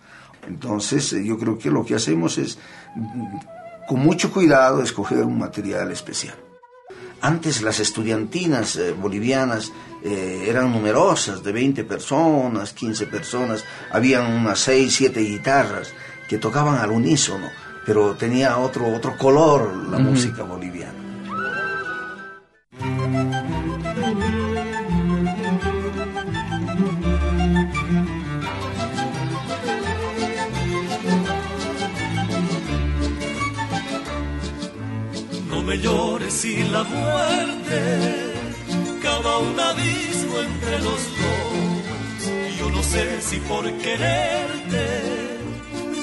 Entonces 0.47 1.11
eh, 1.11 1.25
yo 1.25 1.37
creo 1.37 1.57
que 1.57 1.69
lo 1.69 1.85
que 1.85 1.95
hacemos 1.95 2.37
es, 2.37 2.57
mm, 2.95 3.37
con 3.85 3.99
mucho 3.99 4.31
cuidado, 4.31 4.81
escoger 4.81 5.23
un 5.23 5.39
material 5.39 5.91
especial. 5.91 6.35
Antes 7.25 7.63
las 7.63 7.79
estudiantinas 7.79 8.79
bolivianas 9.01 9.71
eh, 10.03 10.45
eran 10.47 10.71
numerosas, 10.71 11.41
de 11.41 11.51
20 11.51 11.83
personas, 11.83 12.71
15 12.73 13.07
personas, 13.07 13.63
habían 13.91 14.31
unas 14.31 14.59
6, 14.59 14.93
7 14.93 15.19
guitarras 15.21 15.91
que 16.29 16.37
tocaban 16.37 16.77
al 16.77 16.91
unísono, 16.91 17.49
pero 17.83 18.13
tenía 18.13 18.59
otro, 18.59 18.93
otro 18.93 19.17
color 19.17 19.75
la 19.89 19.97
música 19.97 20.43
boliviana. 20.43 20.94
Sin 36.29 36.71
la 36.71 36.83
muerte 36.83 38.25
un 39.39 39.59
abismo 39.59 40.39
entre 40.39 40.79
los 40.79 41.01
dos. 41.19 42.57
Yo 42.59 42.69
no 42.69 42.83
sé 42.83 43.21
si 43.21 43.37
por 43.39 43.63
quererte 43.77 44.85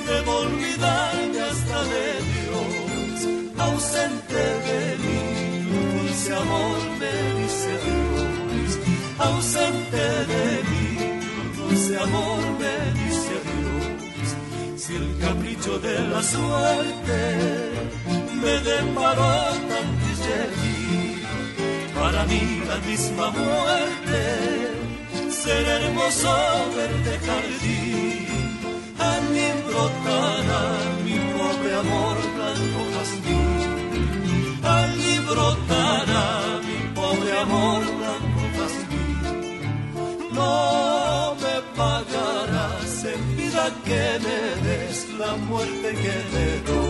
debo 0.06 0.32
olvidarme 0.38 1.40
hasta 1.40 1.84
de 1.92 2.06
Dios, 2.32 3.18
ausente 3.58 4.42
de 4.68 4.96
mí, 5.02 5.20
dulce 5.96 6.34
amor 6.34 6.78
me 7.00 7.14
dice 7.40 7.72
Dios, 7.86 8.78
ausente 9.18 10.04
de 10.32 10.46
mí, 10.70 10.86
dulce 11.56 11.96
amor 11.98 12.42
me 12.60 12.74
dice 13.00 13.34
Dios. 13.48 14.82
Si 14.82 14.96
el 14.96 15.18
capricho 15.18 15.78
de 15.78 15.98
la 16.08 16.22
suerte 16.22 17.20
me 18.42 18.54
deparó 18.70 19.32
tan 19.70 20.11
para 21.94 22.24
mí 22.26 22.62
la 22.68 22.78
misma 22.88 23.30
muerte, 23.30 24.22
ser 25.30 25.66
hermoso 25.66 26.34
verte 26.76 27.14
jardín, 27.26 28.26
a 28.98 29.10
brotará 29.68 30.64
mi 31.04 31.16
pobre 31.38 31.72
amor 31.82 32.16
blanco 32.36 32.80
jazmín, 32.94 34.60
a 34.64 34.86
mí 34.96 35.12
brotará 35.28 36.26
mi 36.66 36.78
pobre 36.98 37.32
amor 37.44 37.82
blanco 37.98 38.42
jazmín, 38.56 39.20
no 40.32 41.36
me 41.42 41.56
pagarás 41.76 43.04
en 43.12 43.20
vida 43.36 43.64
que 43.86 44.04
me 44.24 44.38
des 44.66 44.98
la 45.18 45.32
muerte 45.48 45.88
que 46.02 46.16
te 46.32 46.46
doy, 46.68 46.81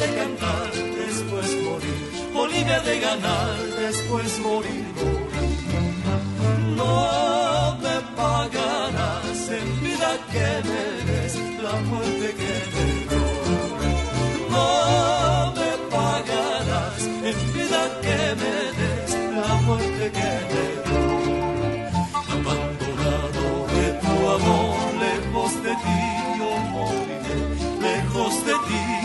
de 0.00 0.14
cantar, 0.14 0.70
después 0.72 1.48
morir, 1.62 2.10
Bolivia 2.32 2.80
de 2.80 3.00
ganar, 3.00 3.58
después 3.78 4.38
morir, 4.38 4.86
No 6.76 7.76
me 7.82 7.96
pagarás 8.16 9.40
en 9.58 9.68
vida 9.82 10.10
que 10.32 10.48
me 10.68 10.84
des 11.08 11.34
la 11.62 11.76
muerte 11.90 12.28
que 12.40 12.54
te 12.72 12.84
doy. 13.10 13.94
No 14.50 14.90
en 17.30 17.52
vida 17.52 17.82
que 18.04 18.20
me 18.40 18.56
des 18.78 19.10
la 19.36 19.54
muerte 19.66 20.04
que 20.16 20.32
te 20.52 20.64
doy. 20.88 21.30
Abandonado 22.36 23.44
de 23.76 23.86
tu 24.02 24.14
amor, 24.36 24.76
lejos 25.04 25.52
de 25.64 25.72
ti 25.84 26.00
yo 26.38 26.50
moriré, 26.72 27.38
lejos 27.82 28.34
de 28.46 28.54
ti. 28.68 28.99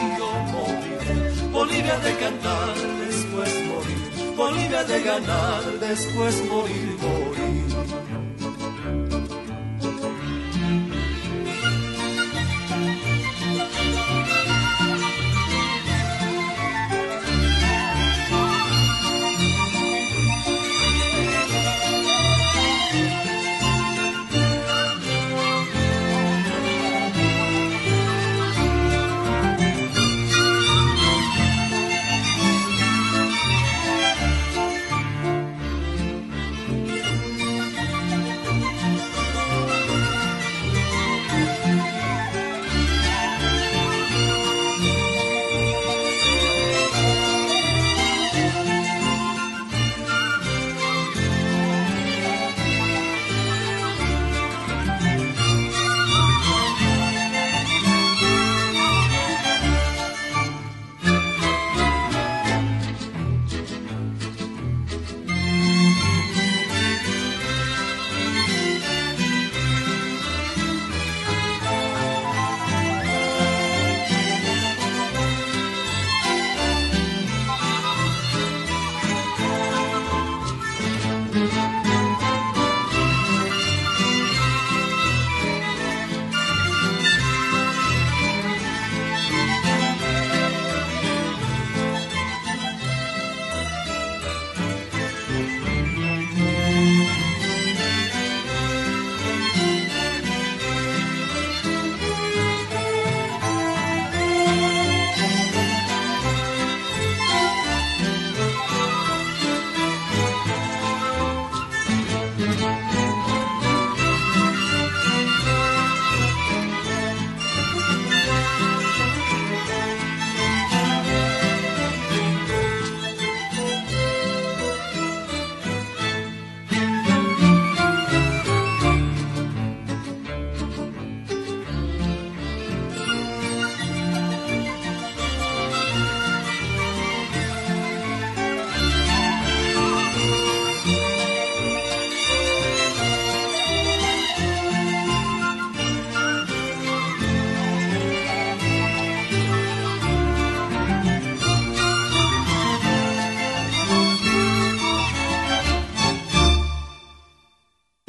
Bolivia 1.55 1.97
de 1.99 2.13
cantar, 2.17 2.73
después 3.07 3.49
morir, 3.69 4.35
Bolivia 4.35 4.83
de 4.83 4.99
ganar, 5.03 5.61
después 5.79 6.43
morir, 6.49 6.97
morir. 7.01 8.04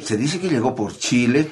Se 0.07 0.15
dice 0.15 0.39
que 0.39 0.47
llegó 0.47 0.73
por 0.73 0.97
Chile 0.97 1.51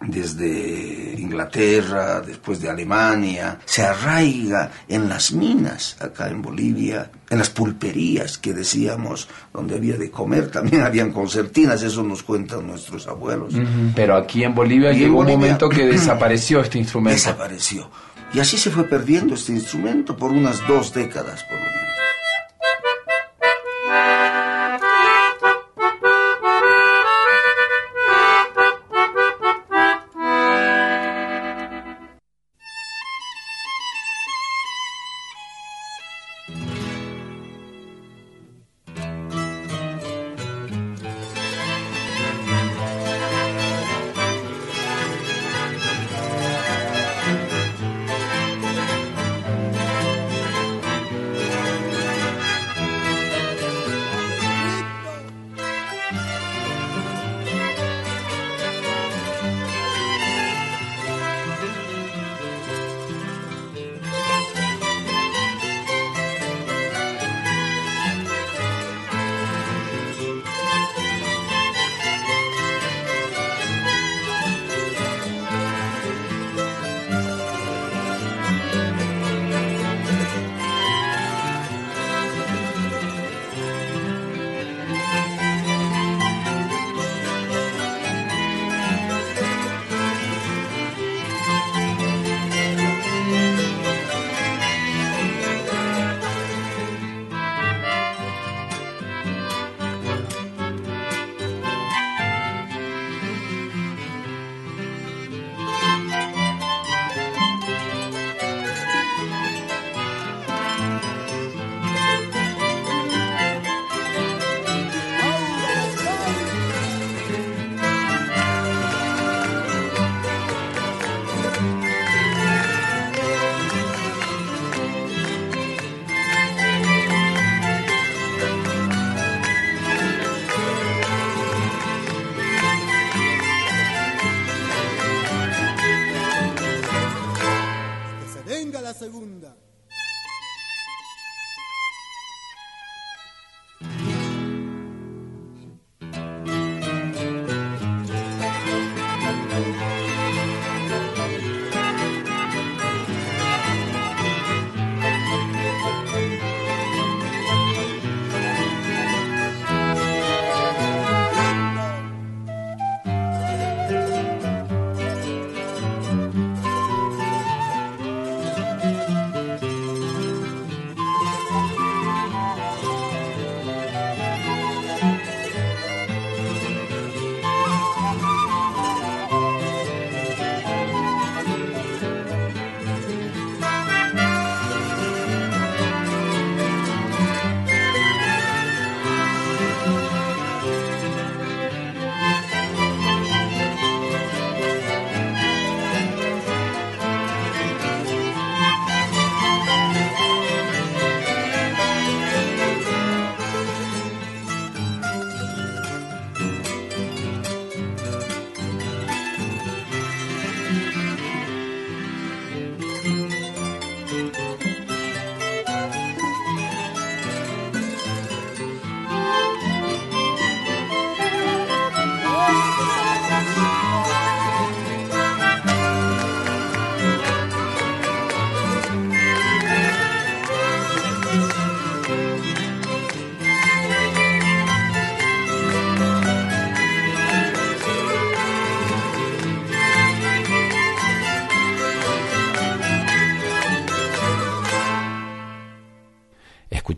desde 0.00 1.16
Inglaterra, 1.18 2.22
después 2.22 2.58
de 2.58 2.70
Alemania, 2.70 3.58
se 3.66 3.82
arraiga 3.82 4.70
en 4.88 5.06
las 5.06 5.32
minas 5.32 5.94
acá 6.00 6.30
en 6.30 6.40
Bolivia, 6.40 7.10
en 7.28 7.36
las 7.36 7.50
pulperías 7.50 8.38
que 8.38 8.54
decíamos, 8.54 9.28
donde 9.52 9.74
había 9.74 9.98
de 9.98 10.10
comer, 10.10 10.50
también 10.50 10.80
habían 10.80 11.12
concertinas, 11.12 11.82
eso 11.82 12.02
nos 12.02 12.22
cuentan 12.22 12.66
nuestros 12.66 13.06
abuelos. 13.06 13.52
Pero 13.94 14.16
aquí 14.16 14.44
en 14.44 14.54
Bolivia 14.54 14.90
Y 14.92 14.94
en 14.94 15.00
llegó 15.00 15.18
un 15.18 15.26
momento 15.26 15.68
que 15.68 15.84
desapareció 15.92 16.62
este 16.62 16.78
instrumento. 16.78 17.16
Desapareció. 17.16 17.90
Y 18.32 18.40
así 18.40 18.56
se 18.56 18.70
fue 18.70 18.84
perdiendo 18.84 19.34
este 19.34 19.52
instrumento 19.52 20.16
por 20.16 20.32
unas 20.32 20.66
dos 20.66 20.94
décadas, 20.94 21.44
por 21.44 21.58
lo 21.58 21.66
menos. 21.66 21.83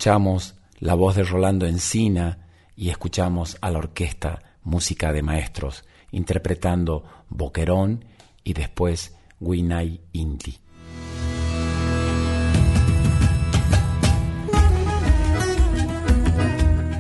Escuchamos 0.07 0.55
la 0.79 0.95
voz 0.95 1.17
de 1.17 1.25
Rolando 1.25 1.67
Encina 1.67 2.39
y 2.77 2.91
escuchamos 2.91 3.59
a 3.61 3.73
la 3.73 3.79
orquesta 3.79 4.39
Música 4.63 5.13
de 5.13 5.21
Maestros 5.21 5.83
interpretando 6.13 7.03
Boquerón 7.29 8.05
y 8.45 8.53
después 8.53 9.17
Guinay 9.41 10.01
Inti. 10.13 10.61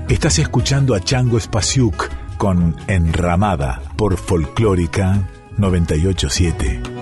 Estás 0.08 0.40
escuchando 0.40 0.96
a 0.96 1.00
Chango 1.00 1.38
Spasiuk 1.38 2.08
con 2.38 2.74
Enramada 2.88 3.82
por 3.96 4.16
Folclórica 4.16 5.28
987. 5.58 6.95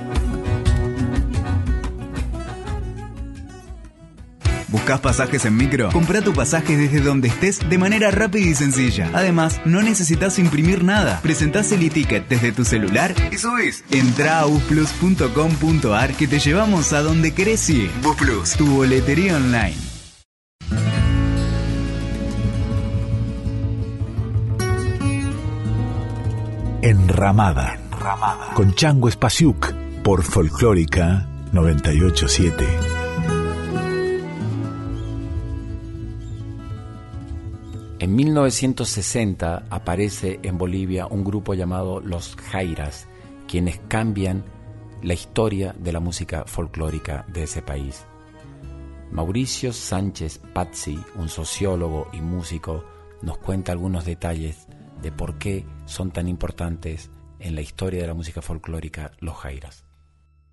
¿Buscas 4.74 4.98
pasajes 4.98 5.44
en 5.44 5.56
micro? 5.56 5.92
Compra 5.92 6.20
tu 6.20 6.32
pasaje 6.32 6.76
desde 6.76 7.00
donde 7.00 7.28
estés 7.28 7.60
de 7.70 7.78
manera 7.78 8.10
rápida 8.10 8.44
y 8.44 8.56
sencilla. 8.56 9.08
Además, 9.14 9.60
no 9.64 9.82
necesitas 9.82 10.36
imprimir 10.40 10.82
nada. 10.82 11.20
Presentás 11.22 11.70
el 11.70 11.84
e-ticket 11.84 12.26
desde 12.26 12.50
tu 12.50 12.64
celular 12.64 13.14
y 13.30 13.38
subís. 13.38 13.84
Entra 13.92 14.40
a 14.40 14.46
busplus.com.ar 14.46 16.14
que 16.14 16.26
te 16.26 16.40
llevamos 16.40 16.92
a 16.92 17.02
donde 17.02 17.32
querés 17.32 17.70
ir. 17.70 17.88
Busplus, 18.02 18.54
tu 18.54 18.66
boletería 18.66 19.36
online. 19.36 19.76
Enramada. 26.82 27.78
Con 28.54 28.74
Chango 28.74 29.08
Espasiuk 29.08 29.72
por 30.02 30.24
Folclórica 30.24 31.28
987. 31.52 32.93
En 38.14 38.18
1960 38.18 39.64
aparece 39.70 40.38
en 40.44 40.56
Bolivia 40.56 41.08
un 41.08 41.24
grupo 41.24 41.52
llamado 41.52 41.98
Los 41.98 42.36
Jairas, 42.36 43.08
quienes 43.48 43.80
cambian 43.88 44.44
la 45.02 45.14
historia 45.14 45.74
de 45.76 45.90
la 45.90 45.98
música 45.98 46.44
folclórica 46.46 47.26
de 47.32 47.42
ese 47.42 47.60
país. 47.60 48.06
Mauricio 49.10 49.72
Sánchez 49.72 50.40
Pazzi, 50.52 50.96
un 51.16 51.28
sociólogo 51.28 52.06
y 52.12 52.20
músico, 52.20 52.84
nos 53.20 53.38
cuenta 53.38 53.72
algunos 53.72 54.04
detalles 54.04 54.68
de 55.02 55.10
por 55.10 55.36
qué 55.36 55.66
son 55.84 56.12
tan 56.12 56.28
importantes 56.28 57.10
en 57.40 57.56
la 57.56 57.62
historia 57.62 58.02
de 58.02 58.06
la 58.06 58.14
música 58.14 58.42
folclórica 58.42 59.10
los 59.18 59.34
jairas. 59.38 59.82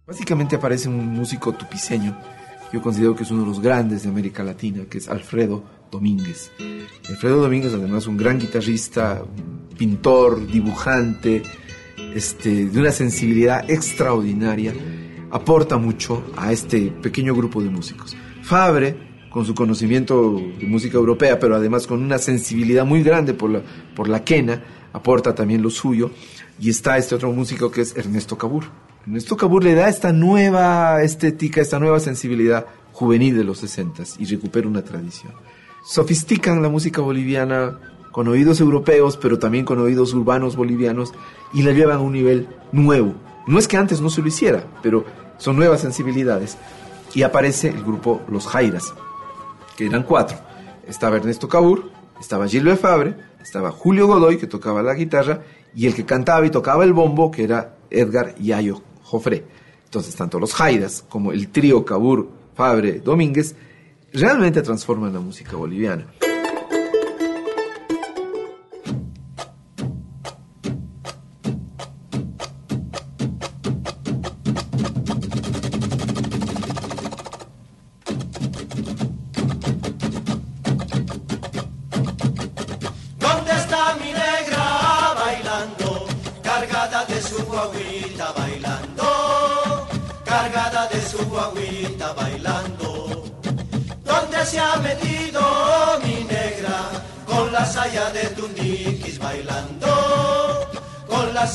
Básicamente 0.07 0.55
aparece 0.55 0.89
un 0.89 1.09
músico 1.09 1.53
tupiceño, 1.53 2.18
yo 2.74 2.82
considero 2.82 3.16
que 3.16 3.22
es 3.22 3.30
uno 3.30 3.41
de 3.41 3.49
los 3.49 3.62
grandes 3.62 4.01
de 4.01 4.09
América 4.09 4.43
Latina, 4.43 4.86
que 4.89 4.97
es 4.97 5.09
Alfredo 5.09 5.81
Domínguez. 5.92 6.52
Alfredo 7.10 7.42
Domínguez 7.42 7.74
además 7.74 8.08
un 8.08 8.18
gran 8.18 8.39
guitarrista, 8.39 9.24
pintor, 9.78 10.48
dibujante, 10.48 11.44
este, 12.16 12.66
de 12.66 12.80
una 12.80 12.92
sensibilidad 12.92 13.70
extraordinaria, 13.70 14.74
aporta 15.30 15.78
mucho 15.78 16.24
a 16.36 16.52
este 16.52 16.92
pequeño 17.02 17.36
grupo 17.36 17.62
de 17.62 17.70
músicos. 17.70 18.16
Fabre, 18.42 19.12
con 19.30 19.46
su 19.46 19.56
conocimiento 19.56 20.42
de 20.60 20.68
música 20.68 20.98
europea, 20.98 21.39
pero 21.39 21.56
además 21.56 21.88
con 21.88 22.04
una 22.04 22.18
sensibilidad 22.18 22.86
muy 22.86 23.02
grande 23.02 23.34
por 23.34 23.50
la, 23.50 23.62
por 23.96 24.10
la 24.10 24.24
quena, 24.24 24.62
aporta 24.94 25.34
también 25.34 25.62
lo 25.62 25.70
suyo. 25.70 26.12
Y 26.60 26.70
está 26.70 26.98
este 26.98 27.16
otro 27.16 27.32
músico 27.32 27.72
que 27.72 27.82
es 27.82 27.96
Ernesto 27.96 28.38
Cabur. 28.38 28.66
Ernesto 29.08 29.38
Cabur 29.38 29.64
le 29.64 29.74
da 29.74 29.89
esta 29.89 30.12
nueva 30.12 31.02
estética, 31.02 31.62
esta 31.62 31.80
nueva 31.80 32.00
sensibilidad 32.00 32.68
juvenil 32.92 33.36
de 33.36 33.44
los 33.44 33.60
60 33.60 34.04
y 34.20 34.26
recupera 34.26 34.68
una 34.68 34.84
tradición. 34.84 35.32
Sofistican 35.84 36.62
la 36.62 36.70
música 36.70 37.02
boliviana 37.02 37.80
con 38.12 38.28
oídos 38.28 38.60
europeos, 38.60 39.18
pero 39.18 39.40
también 39.40 39.66
con 39.66 39.80
oídos 39.80 40.14
urbanos 40.14 40.56
bolivianos 40.56 41.14
y 41.54 41.64
la 41.64 41.72
llevan 41.72 41.98
a 41.98 42.02
un 42.02 42.14
nivel 42.14 42.48
nuevo. 42.72 43.16
No 43.48 43.58
es 43.58 43.68
que 43.68 43.78
antes 43.78 44.02
no 44.02 44.10
se 44.10 44.22
lo 44.22 44.28
hiciera, 44.28 44.66
pero 44.84 45.06
son 45.38 45.56
nuevas 45.56 45.82
sensibilidades. 45.82 46.58
Y 47.14 47.24
aparece 47.24 47.70
el 47.70 47.84
grupo 47.84 48.22
Los 48.30 48.48
Jairas, 48.48 48.94
que 49.76 49.88
eran 49.88 50.04
cuatro. 50.04 50.38
Estaba 50.88 51.18
Ernesto 51.18 51.50
Cabur, 51.50 51.90
estaba 52.20 52.48
Gilles 52.48 52.80
Fabre, 52.80 53.16
estaba 53.42 53.72
Julio 53.72 54.08
Godoy, 54.08 54.38
que 54.38 54.48
tocaba 54.48 54.84
la 54.84 54.94
guitarra, 54.94 55.42
y 55.76 55.88
el 55.88 55.96
que 55.96 56.06
cantaba 56.06 56.46
y 56.46 56.52
tocaba 56.52 56.84
el 56.84 56.94
bombo, 56.94 57.32
que 57.32 57.44
era 57.44 57.76
Edgar 57.90 58.36
Yayo 58.36 58.82
Jofré. 59.04 59.44
Entonces, 59.86 60.16
tanto 60.16 60.40
los 60.40 60.54
Jairas 60.54 61.04
como 61.10 61.34
el 61.34 61.50
trío 61.50 61.84
Cabur, 61.84 62.30
Fabre, 62.56 63.00
Domínguez, 63.00 63.56
realmente 64.14 64.62
transforman 64.62 65.14
la 65.14 65.20
música 65.20 65.55
boliviana. 65.55 66.05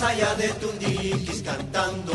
Con 0.07 0.17
la 0.17 0.25
saya 0.25 0.35
de 0.37 0.49
tundiquis 0.61 1.43
cantando. 1.43 2.06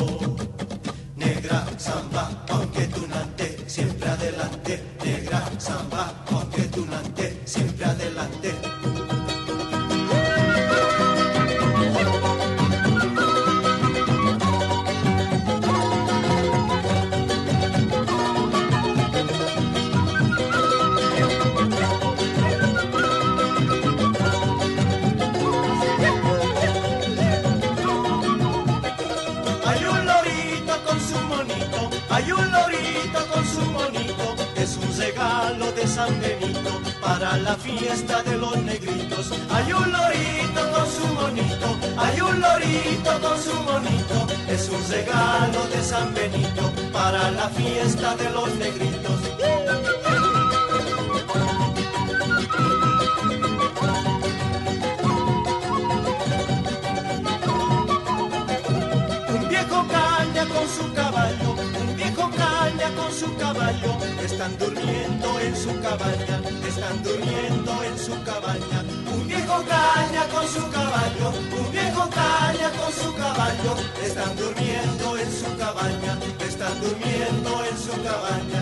Durmiendo 67.04 67.84
en 67.84 67.98
su 67.98 68.12
cabaña. 68.24 68.80
Un 69.14 69.28
viejo 69.28 69.64
caña 69.68 70.24
con 70.34 70.48
su 70.48 70.70
caballo, 70.70 71.34
un 71.60 71.72
viejo 71.72 72.10
caña 72.10 72.70
con 72.80 72.92
su 72.94 73.14
caballo, 73.16 73.76
están 74.04 74.36
durmiendo 74.36 75.18
en 75.18 75.32
su 75.32 75.58
cabaña, 75.58 76.18
están 76.40 76.82
durmiendo 76.82 77.66
en 77.66 77.78
su 77.78 77.92
cabaña. 78.04 78.62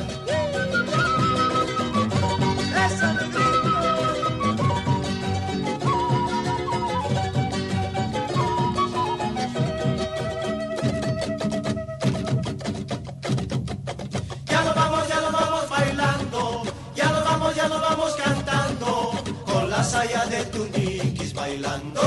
Saya 20.00 20.26
de 20.28 20.46
Tuniquis 20.46 21.34
bailando, 21.34 22.02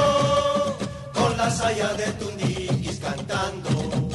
con 1.12 1.36
la 1.36 1.50
saya 1.50 1.92
de 1.92 2.06
Tuniquis 2.20 2.98
cantando, 2.98 4.08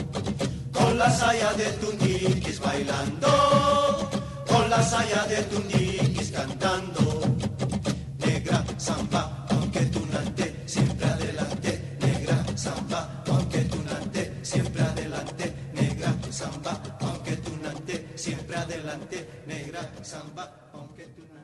con 0.73 0.97
la 0.97 1.09
saya 1.11 1.53
de 1.53 1.69
Tuniquis 1.81 2.59
bailando, 2.59 3.29
con 4.47 4.67
la 4.67 4.81
saya 4.81 5.21
de 5.29 5.43
Tuniquis 5.43 6.31
cantando, 6.31 7.21
negra 8.25 8.65
samba, 8.77 9.45
aunque 9.51 9.81
tunante, 9.93 10.55
siempre 10.65 11.05
adelante, 11.05 11.97
negra 11.99 12.37
samba, 12.55 13.23
aunque 13.27 13.59
tunante, 13.65 14.39
siempre 14.41 14.81
adelante, 14.81 15.53
negra 15.73 16.15
samba, 16.31 16.81
aunque 16.99 17.35
tunante, 17.45 18.07
siempre 18.15 18.57
adelante, 18.57 19.43
negra 19.45 19.81
samba, 20.01 20.51
aunque 20.73 21.03
tunante. 21.03 21.36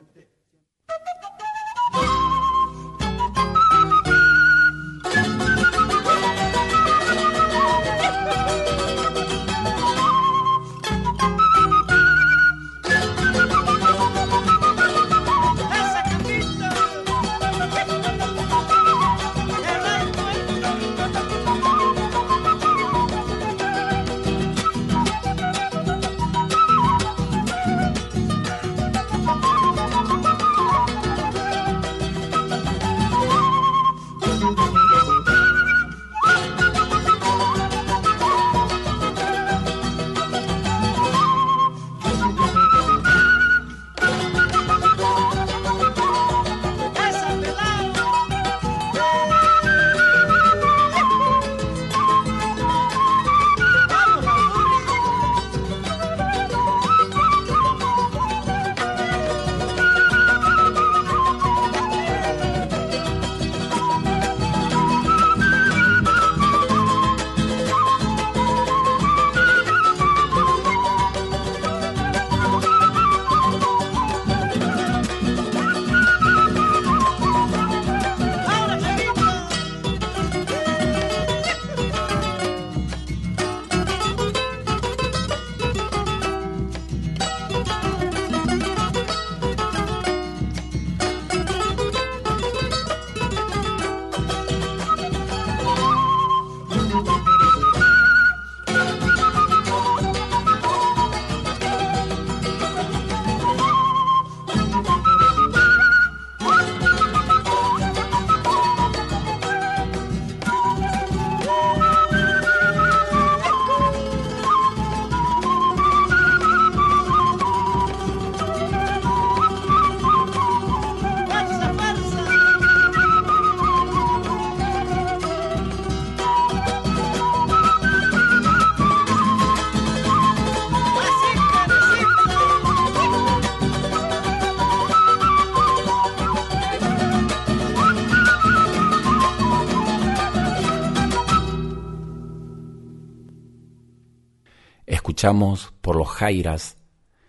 Por 145.24 145.96
los 145.96 146.08
Jairas, 146.08 146.76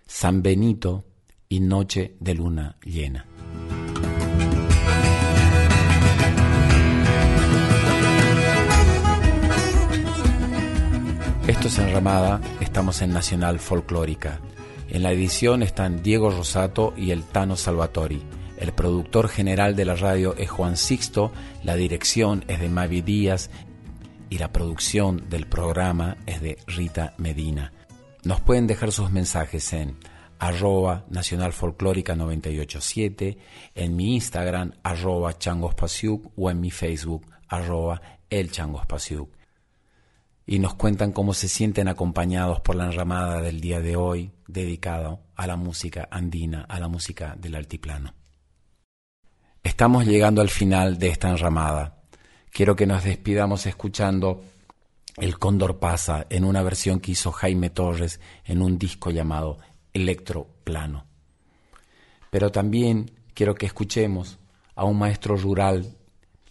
San 0.06 0.44
Benito 0.44 1.06
y 1.48 1.62
Noche 1.62 2.18
de 2.20 2.34
Luna 2.36 2.76
Llena. 2.84 3.26
Esto 11.48 11.68
es 11.70 11.80
Enramada, 11.80 12.42
estamos 12.60 13.02
en 13.02 13.14
Nacional 13.14 13.60
Folclórica. 13.60 14.42
En 14.90 15.02
la 15.02 15.14
edición 15.14 15.64
están 15.64 16.04
Diego 16.04 16.32
Rosato 16.32 16.94
y 16.98 17.12
el 17.12 17.24
Tano 17.24 17.56
Salvatori. 17.56 18.22
El 18.58 18.74
productor 18.74 19.30
general 19.30 19.78
de 19.78 19.86
la 19.86 19.96
radio 19.96 20.36
es 20.36 20.50
Juan 20.50 20.76
Sixto, 20.76 21.32
la 21.64 21.78
dirección 21.78 22.44
es 22.50 22.60
de 22.60 22.68
Mavi 22.68 23.00
Díaz 23.00 23.50
y 24.30 24.38
la 24.38 24.52
producción 24.52 25.30
del 25.30 25.48
programa 25.48 26.18
es 26.26 26.42
de 26.42 26.58
Rita 26.68 27.14
Medina. 27.18 27.72
Nos 28.26 28.42
pueden 28.42 28.66
dejar 28.66 28.92
sus 28.92 29.12
mensajes 29.12 29.72
en 29.74 29.98
arroba 30.40 31.06
Nacional 31.12 31.54
Folclórica 31.54 32.16
987, 32.16 33.38
en 33.76 33.96
mi 33.96 34.16
Instagram 34.16 34.74
arroba 34.82 35.38
Changospasiuk 35.38 36.32
o 36.36 36.50
en 36.50 36.60
mi 36.60 36.72
Facebook 36.72 37.24
arroba 37.48 38.02
El. 38.32 38.50
Y 40.48 40.58
nos 40.58 40.74
cuentan 40.74 41.12
cómo 41.12 41.36
se 41.36 41.48
sienten 41.48 41.88
acompañados 41.88 42.62
por 42.62 42.76
la 42.76 42.86
enramada 42.86 43.44
del 43.44 43.62
día 43.62 43.80
de 43.80 43.96
hoy, 43.96 44.32
dedicado 44.48 45.20
a 45.36 45.46
la 45.46 45.56
música 45.56 46.08
andina, 46.10 46.64
a 46.64 46.80
la 46.80 46.88
música 46.88 47.36
del 47.40 47.54
altiplano. 47.54 48.16
Estamos 49.62 50.08
llegando 50.08 50.42
al 50.42 50.50
final 50.50 50.98
de 50.98 51.10
esta 51.10 51.30
enramada. 51.30 52.02
Quiero 52.50 52.76
que 52.76 52.88
nos 52.88 53.04
despidamos 53.04 53.68
escuchando 53.68 54.42
El 55.18 55.40
Cóndor 55.40 55.80
pasa 55.80 56.26
en 56.30 56.44
una 56.44 56.62
versión 56.62 57.00
que 57.00 57.12
hizo 57.12 57.32
Jaime 57.32 57.70
Torres 57.70 58.20
en 58.44 58.62
un 58.62 58.78
disco 58.78 59.12
llamado 59.12 59.60
Electroplano. 59.94 61.06
Pero 62.30 62.52
también 62.52 63.12
quiero 63.34 63.56
que 63.56 63.66
escuchemos 63.66 64.40
a 64.76 64.84
un 64.84 65.00
maestro 65.00 65.38
rural 65.38 65.96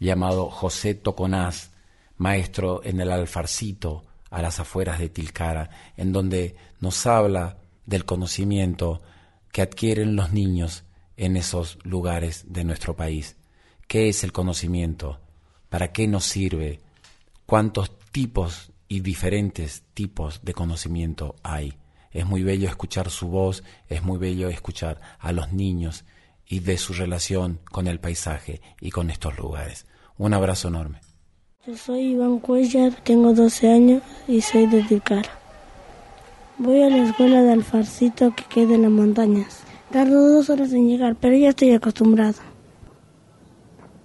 llamado 0.00 0.48
José 0.48 0.94
Toconás, 0.94 1.72
maestro 2.16 2.82
en 2.84 3.00
el 3.00 3.12
Alfarcito, 3.12 4.04
a 4.30 4.40
las 4.40 4.60
afueras 4.60 4.98
de 4.98 5.10
Tilcara, 5.10 5.68
en 5.96 6.12
donde 6.12 6.56
nos 6.80 7.06
habla 7.06 7.58
del 7.84 8.06
conocimiento 8.06 9.02
que 9.52 9.60
adquieren 9.60 10.16
los 10.16 10.32
niños 10.32 10.84
en 11.16 11.36
esos 11.36 11.78
lugares 11.84 12.44
de 12.48 12.64
nuestro 12.64 12.96
país. 12.96 13.36
¿Qué 13.86 14.08
es 14.08 14.24
el 14.24 14.32
conocimiento? 14.32 15.20
¿Para 15.68 15.92
qué 15.92 16.08
nos 16.08 16.24
sirve? 16.24 16.80
¿Cuántos 17.46 17.92
tipos 18.14 18.70
y 18.86 19.00
diferentes 19.00 19.82
tipos 19.92 20.40
de 20.44 20.54
conocimiento 20.54 21.34
hay? 21.42 21.74
Es 22.12 22.24
muy 22.24 22.44
bello 22.44 22.68
escuchar 22.68 23.10
su 23.10 23.26
voz, 23.26 23.64
es 23.88 24.04
muy 24.04 24.18
bello 24.18 24.48
escuchar 24.48 25.00
a 25.18 25.32
los 25.32 25.52
niños 25.52 26.04
y 26.46 26.60
de 26.60 26.78
su 26.78 26.92
relación 26.92 27.58
con 27.72 27.88
el 27.88 27.98
paisaje 27.98 28.60
y 28.80 28.92
con 28.92 29.10
estos 29.10 29.36
lugares. 29.36 29.88
Un 30.16 30.32
abrazo 30.32 30.68
enorme. 30.68 31.00
Yo 31.66 31.76
soy 31.76 32.12
Iván 32.12 32.38
Cuellar, 32.38 32.94
tengo 33.02 33.34
12 33.34 33.68
años 33.68 34.02
y 34.28 34.40
soy 34.42 34.68
de 34.68 34.84
Tilcara. 34.84 35.36
Voy 36.58 36.82
a 36.82 36.90
la 36.90 37.08
escuela 37.08 37.42
de 37.42 37.52
Alfarcito 37.52 38.32
que 38.36 38.44
queda 38.44 38.76
en 38.76 38.82
las 38.82 38.92
montañas. 38.92 39.64
Tardo 39.90 40.28
dos 40.28 40.50
horas 40.50 40.72
en 40.72 40.86
llegar, 40.86 41.16
pero 41.16 41.36
ya 41.36 41.48
estoy 41.48 41.72
acostumbrado. 41.72 42.38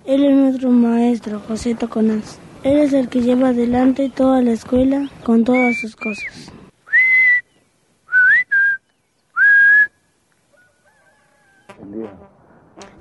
Él 0.03 0.25
es 0.25 0.35
nuestro 0.35 0.71
maestro, 0.71 1.39
José 1.47 1.75
Toconás. 1.75 2.39
Él 2.63 2.77
es 2.77 2.91
el 2.91 3.07
que 3.07 3.21
lleva 3.21 3.49
adelante 3.49 4.11
toda 4.13 4.41
la 4.41 4.51
escuela 4.51 5.09
con 5.23 5.45
todas 5.45 5.77
sus 5.77 5.95
cosas. 5.95 6.51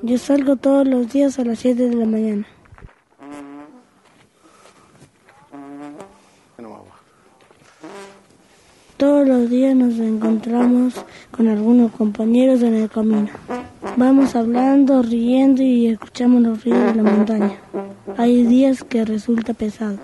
Yo 0.03 0.17
salgo 0.17 0.57
todos 0.57 0.87
los 0.87 1.13
días 1.13 1.41
a 1.41 1.45
las 1.45 1.59
7 1.59 1.89
de 1.89 1.97
la 1.97 2.07
mañana. 2.07 2.47
Todos 8.97 9.27
los 9.27 9.51
días 9.51 9.75
nos 9.75 9.99
encontramos 9.99 10.95
con 11.31 11.49
algunos 11.49 11.93
compañeros 11.93 12.63
en 12.63 12.75
el 12.75 12.89
camino. 12.89 13.29
Vamos 13.99 14.37
hablando, 14.37 15.03
riendo 15.03 15.61
y 15.61 15.89
escuchamos 15.89 16.41
los 16.41 16.63
ríos 16.63 16.79
de 16.79 16.95
la 16.95 17.03
montaña. 17.03 17.57
Hay 18.17 18.45
días 18.45 18.85
que 18.85 19.05
resulta 19.05 19.55
pesado. 19.55 19.97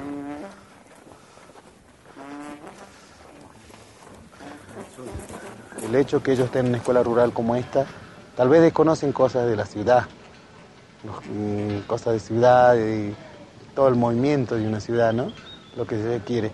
El 5.89 5.95
hecho 5.95 6.21
que 6.25 6.33
ellos 6.33 6.47
estén 6.47 6.63
en 6.63 6.69
una 6.71 6.79
escuela 6.79 7.05
rural 7.05 7.33
como 7.33 7.55
esta, 7.55 7.87
tal 8.37 8.49
vez 8.49 8.63
desconocen 8.63 9.13
cosas 9.13 9.47
de 9.47 9.55
la 9.55 9.65
ciudad, 9.65 10.07
mm, 11.33 11.87
cosas 11.87 12.15
de 12.15 12.19
ciudad 12.19 12.77
y 12.77 13.15
todo 13.77 13.87
el 13.87 13.95
movimiento 13.95 14.57
de 14.57 14.67
una 14.67 14.81
ciudad, 14.81 15.13
¿no? 15.13 15.31
Lo 15.77 15.87
que 15.87 16.03
se 16.03 16.21
quiere. 16.27 16.51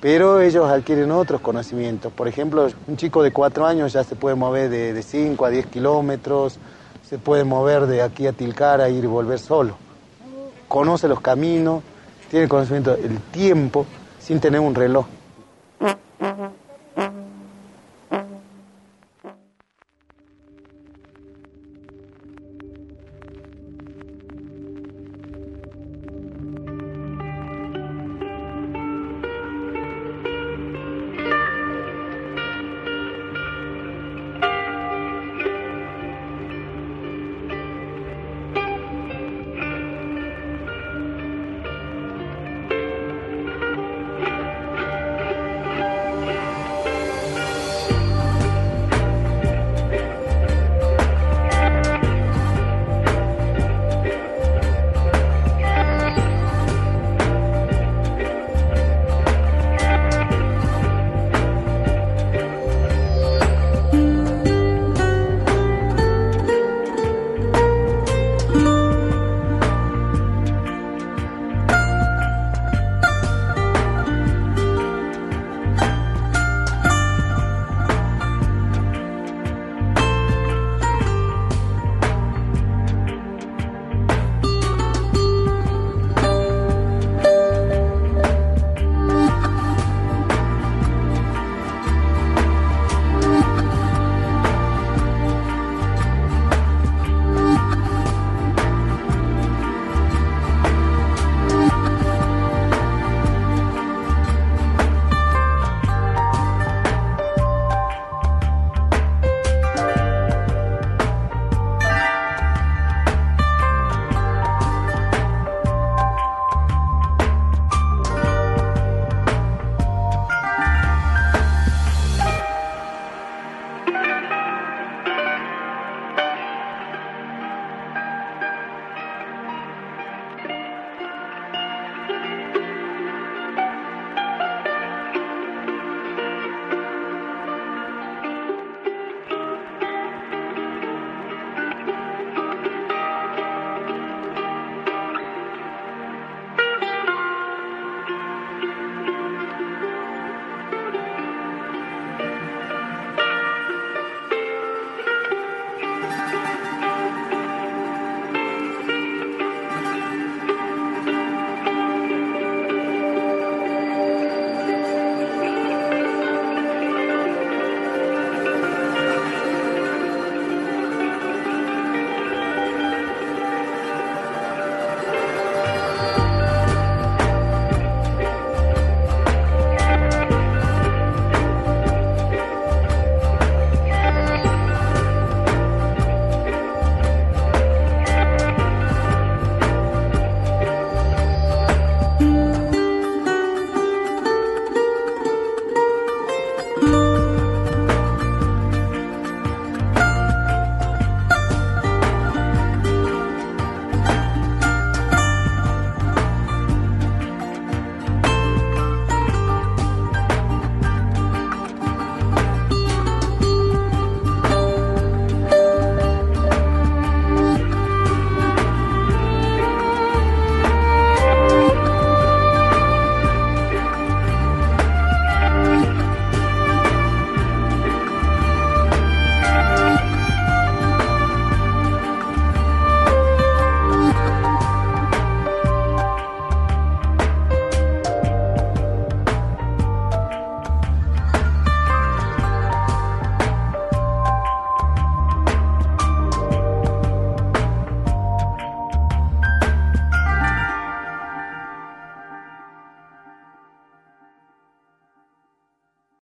Pero 0.00 0.40
ellos 0.40 0.70
adquieren 0.70 1.10
otros 1.10 1.40
conocimientos. 1.40 2.12
Por 2.12 2.28
ejemplo, 2.28 2.68
un 2.86 2.96
chico 2.96 3.20
de 3.24 3.32
cuatro 3.32 3.66
años 3.66 3.92
ya 3.92 4.04
se 4.04 4.14
puede 4.14 4.36
mover 4.36 4.70
de 4.70 5.02
5 5.02 5.44
a 5.44 5.50
10 5.50 5.66
kilómetros, 5.66 6.60
se 7.08 7.18
puede 7.18 7.44
mover 7.44 7.86
de 7.86 8.02
aquí 8.02 8.26
a 8.26 8.32
Tilcara, 8.32 8.88
ir 8.88 9.04
y 9.04 9.06
volver 9.06 9.38
solo. 9.38 9.76
Conoce 10.68 11.08
los 11.08 11.20
caminos, 11.20 11.82
tiene 12.30 12.48
conocimiento 12.48 12.96
del 12.96 13.18
tiempo 13.30 13.86
sin 14.18 14.40
tener 14.40 14.60
un 14.60 14.74
reloj. 14.74 15.06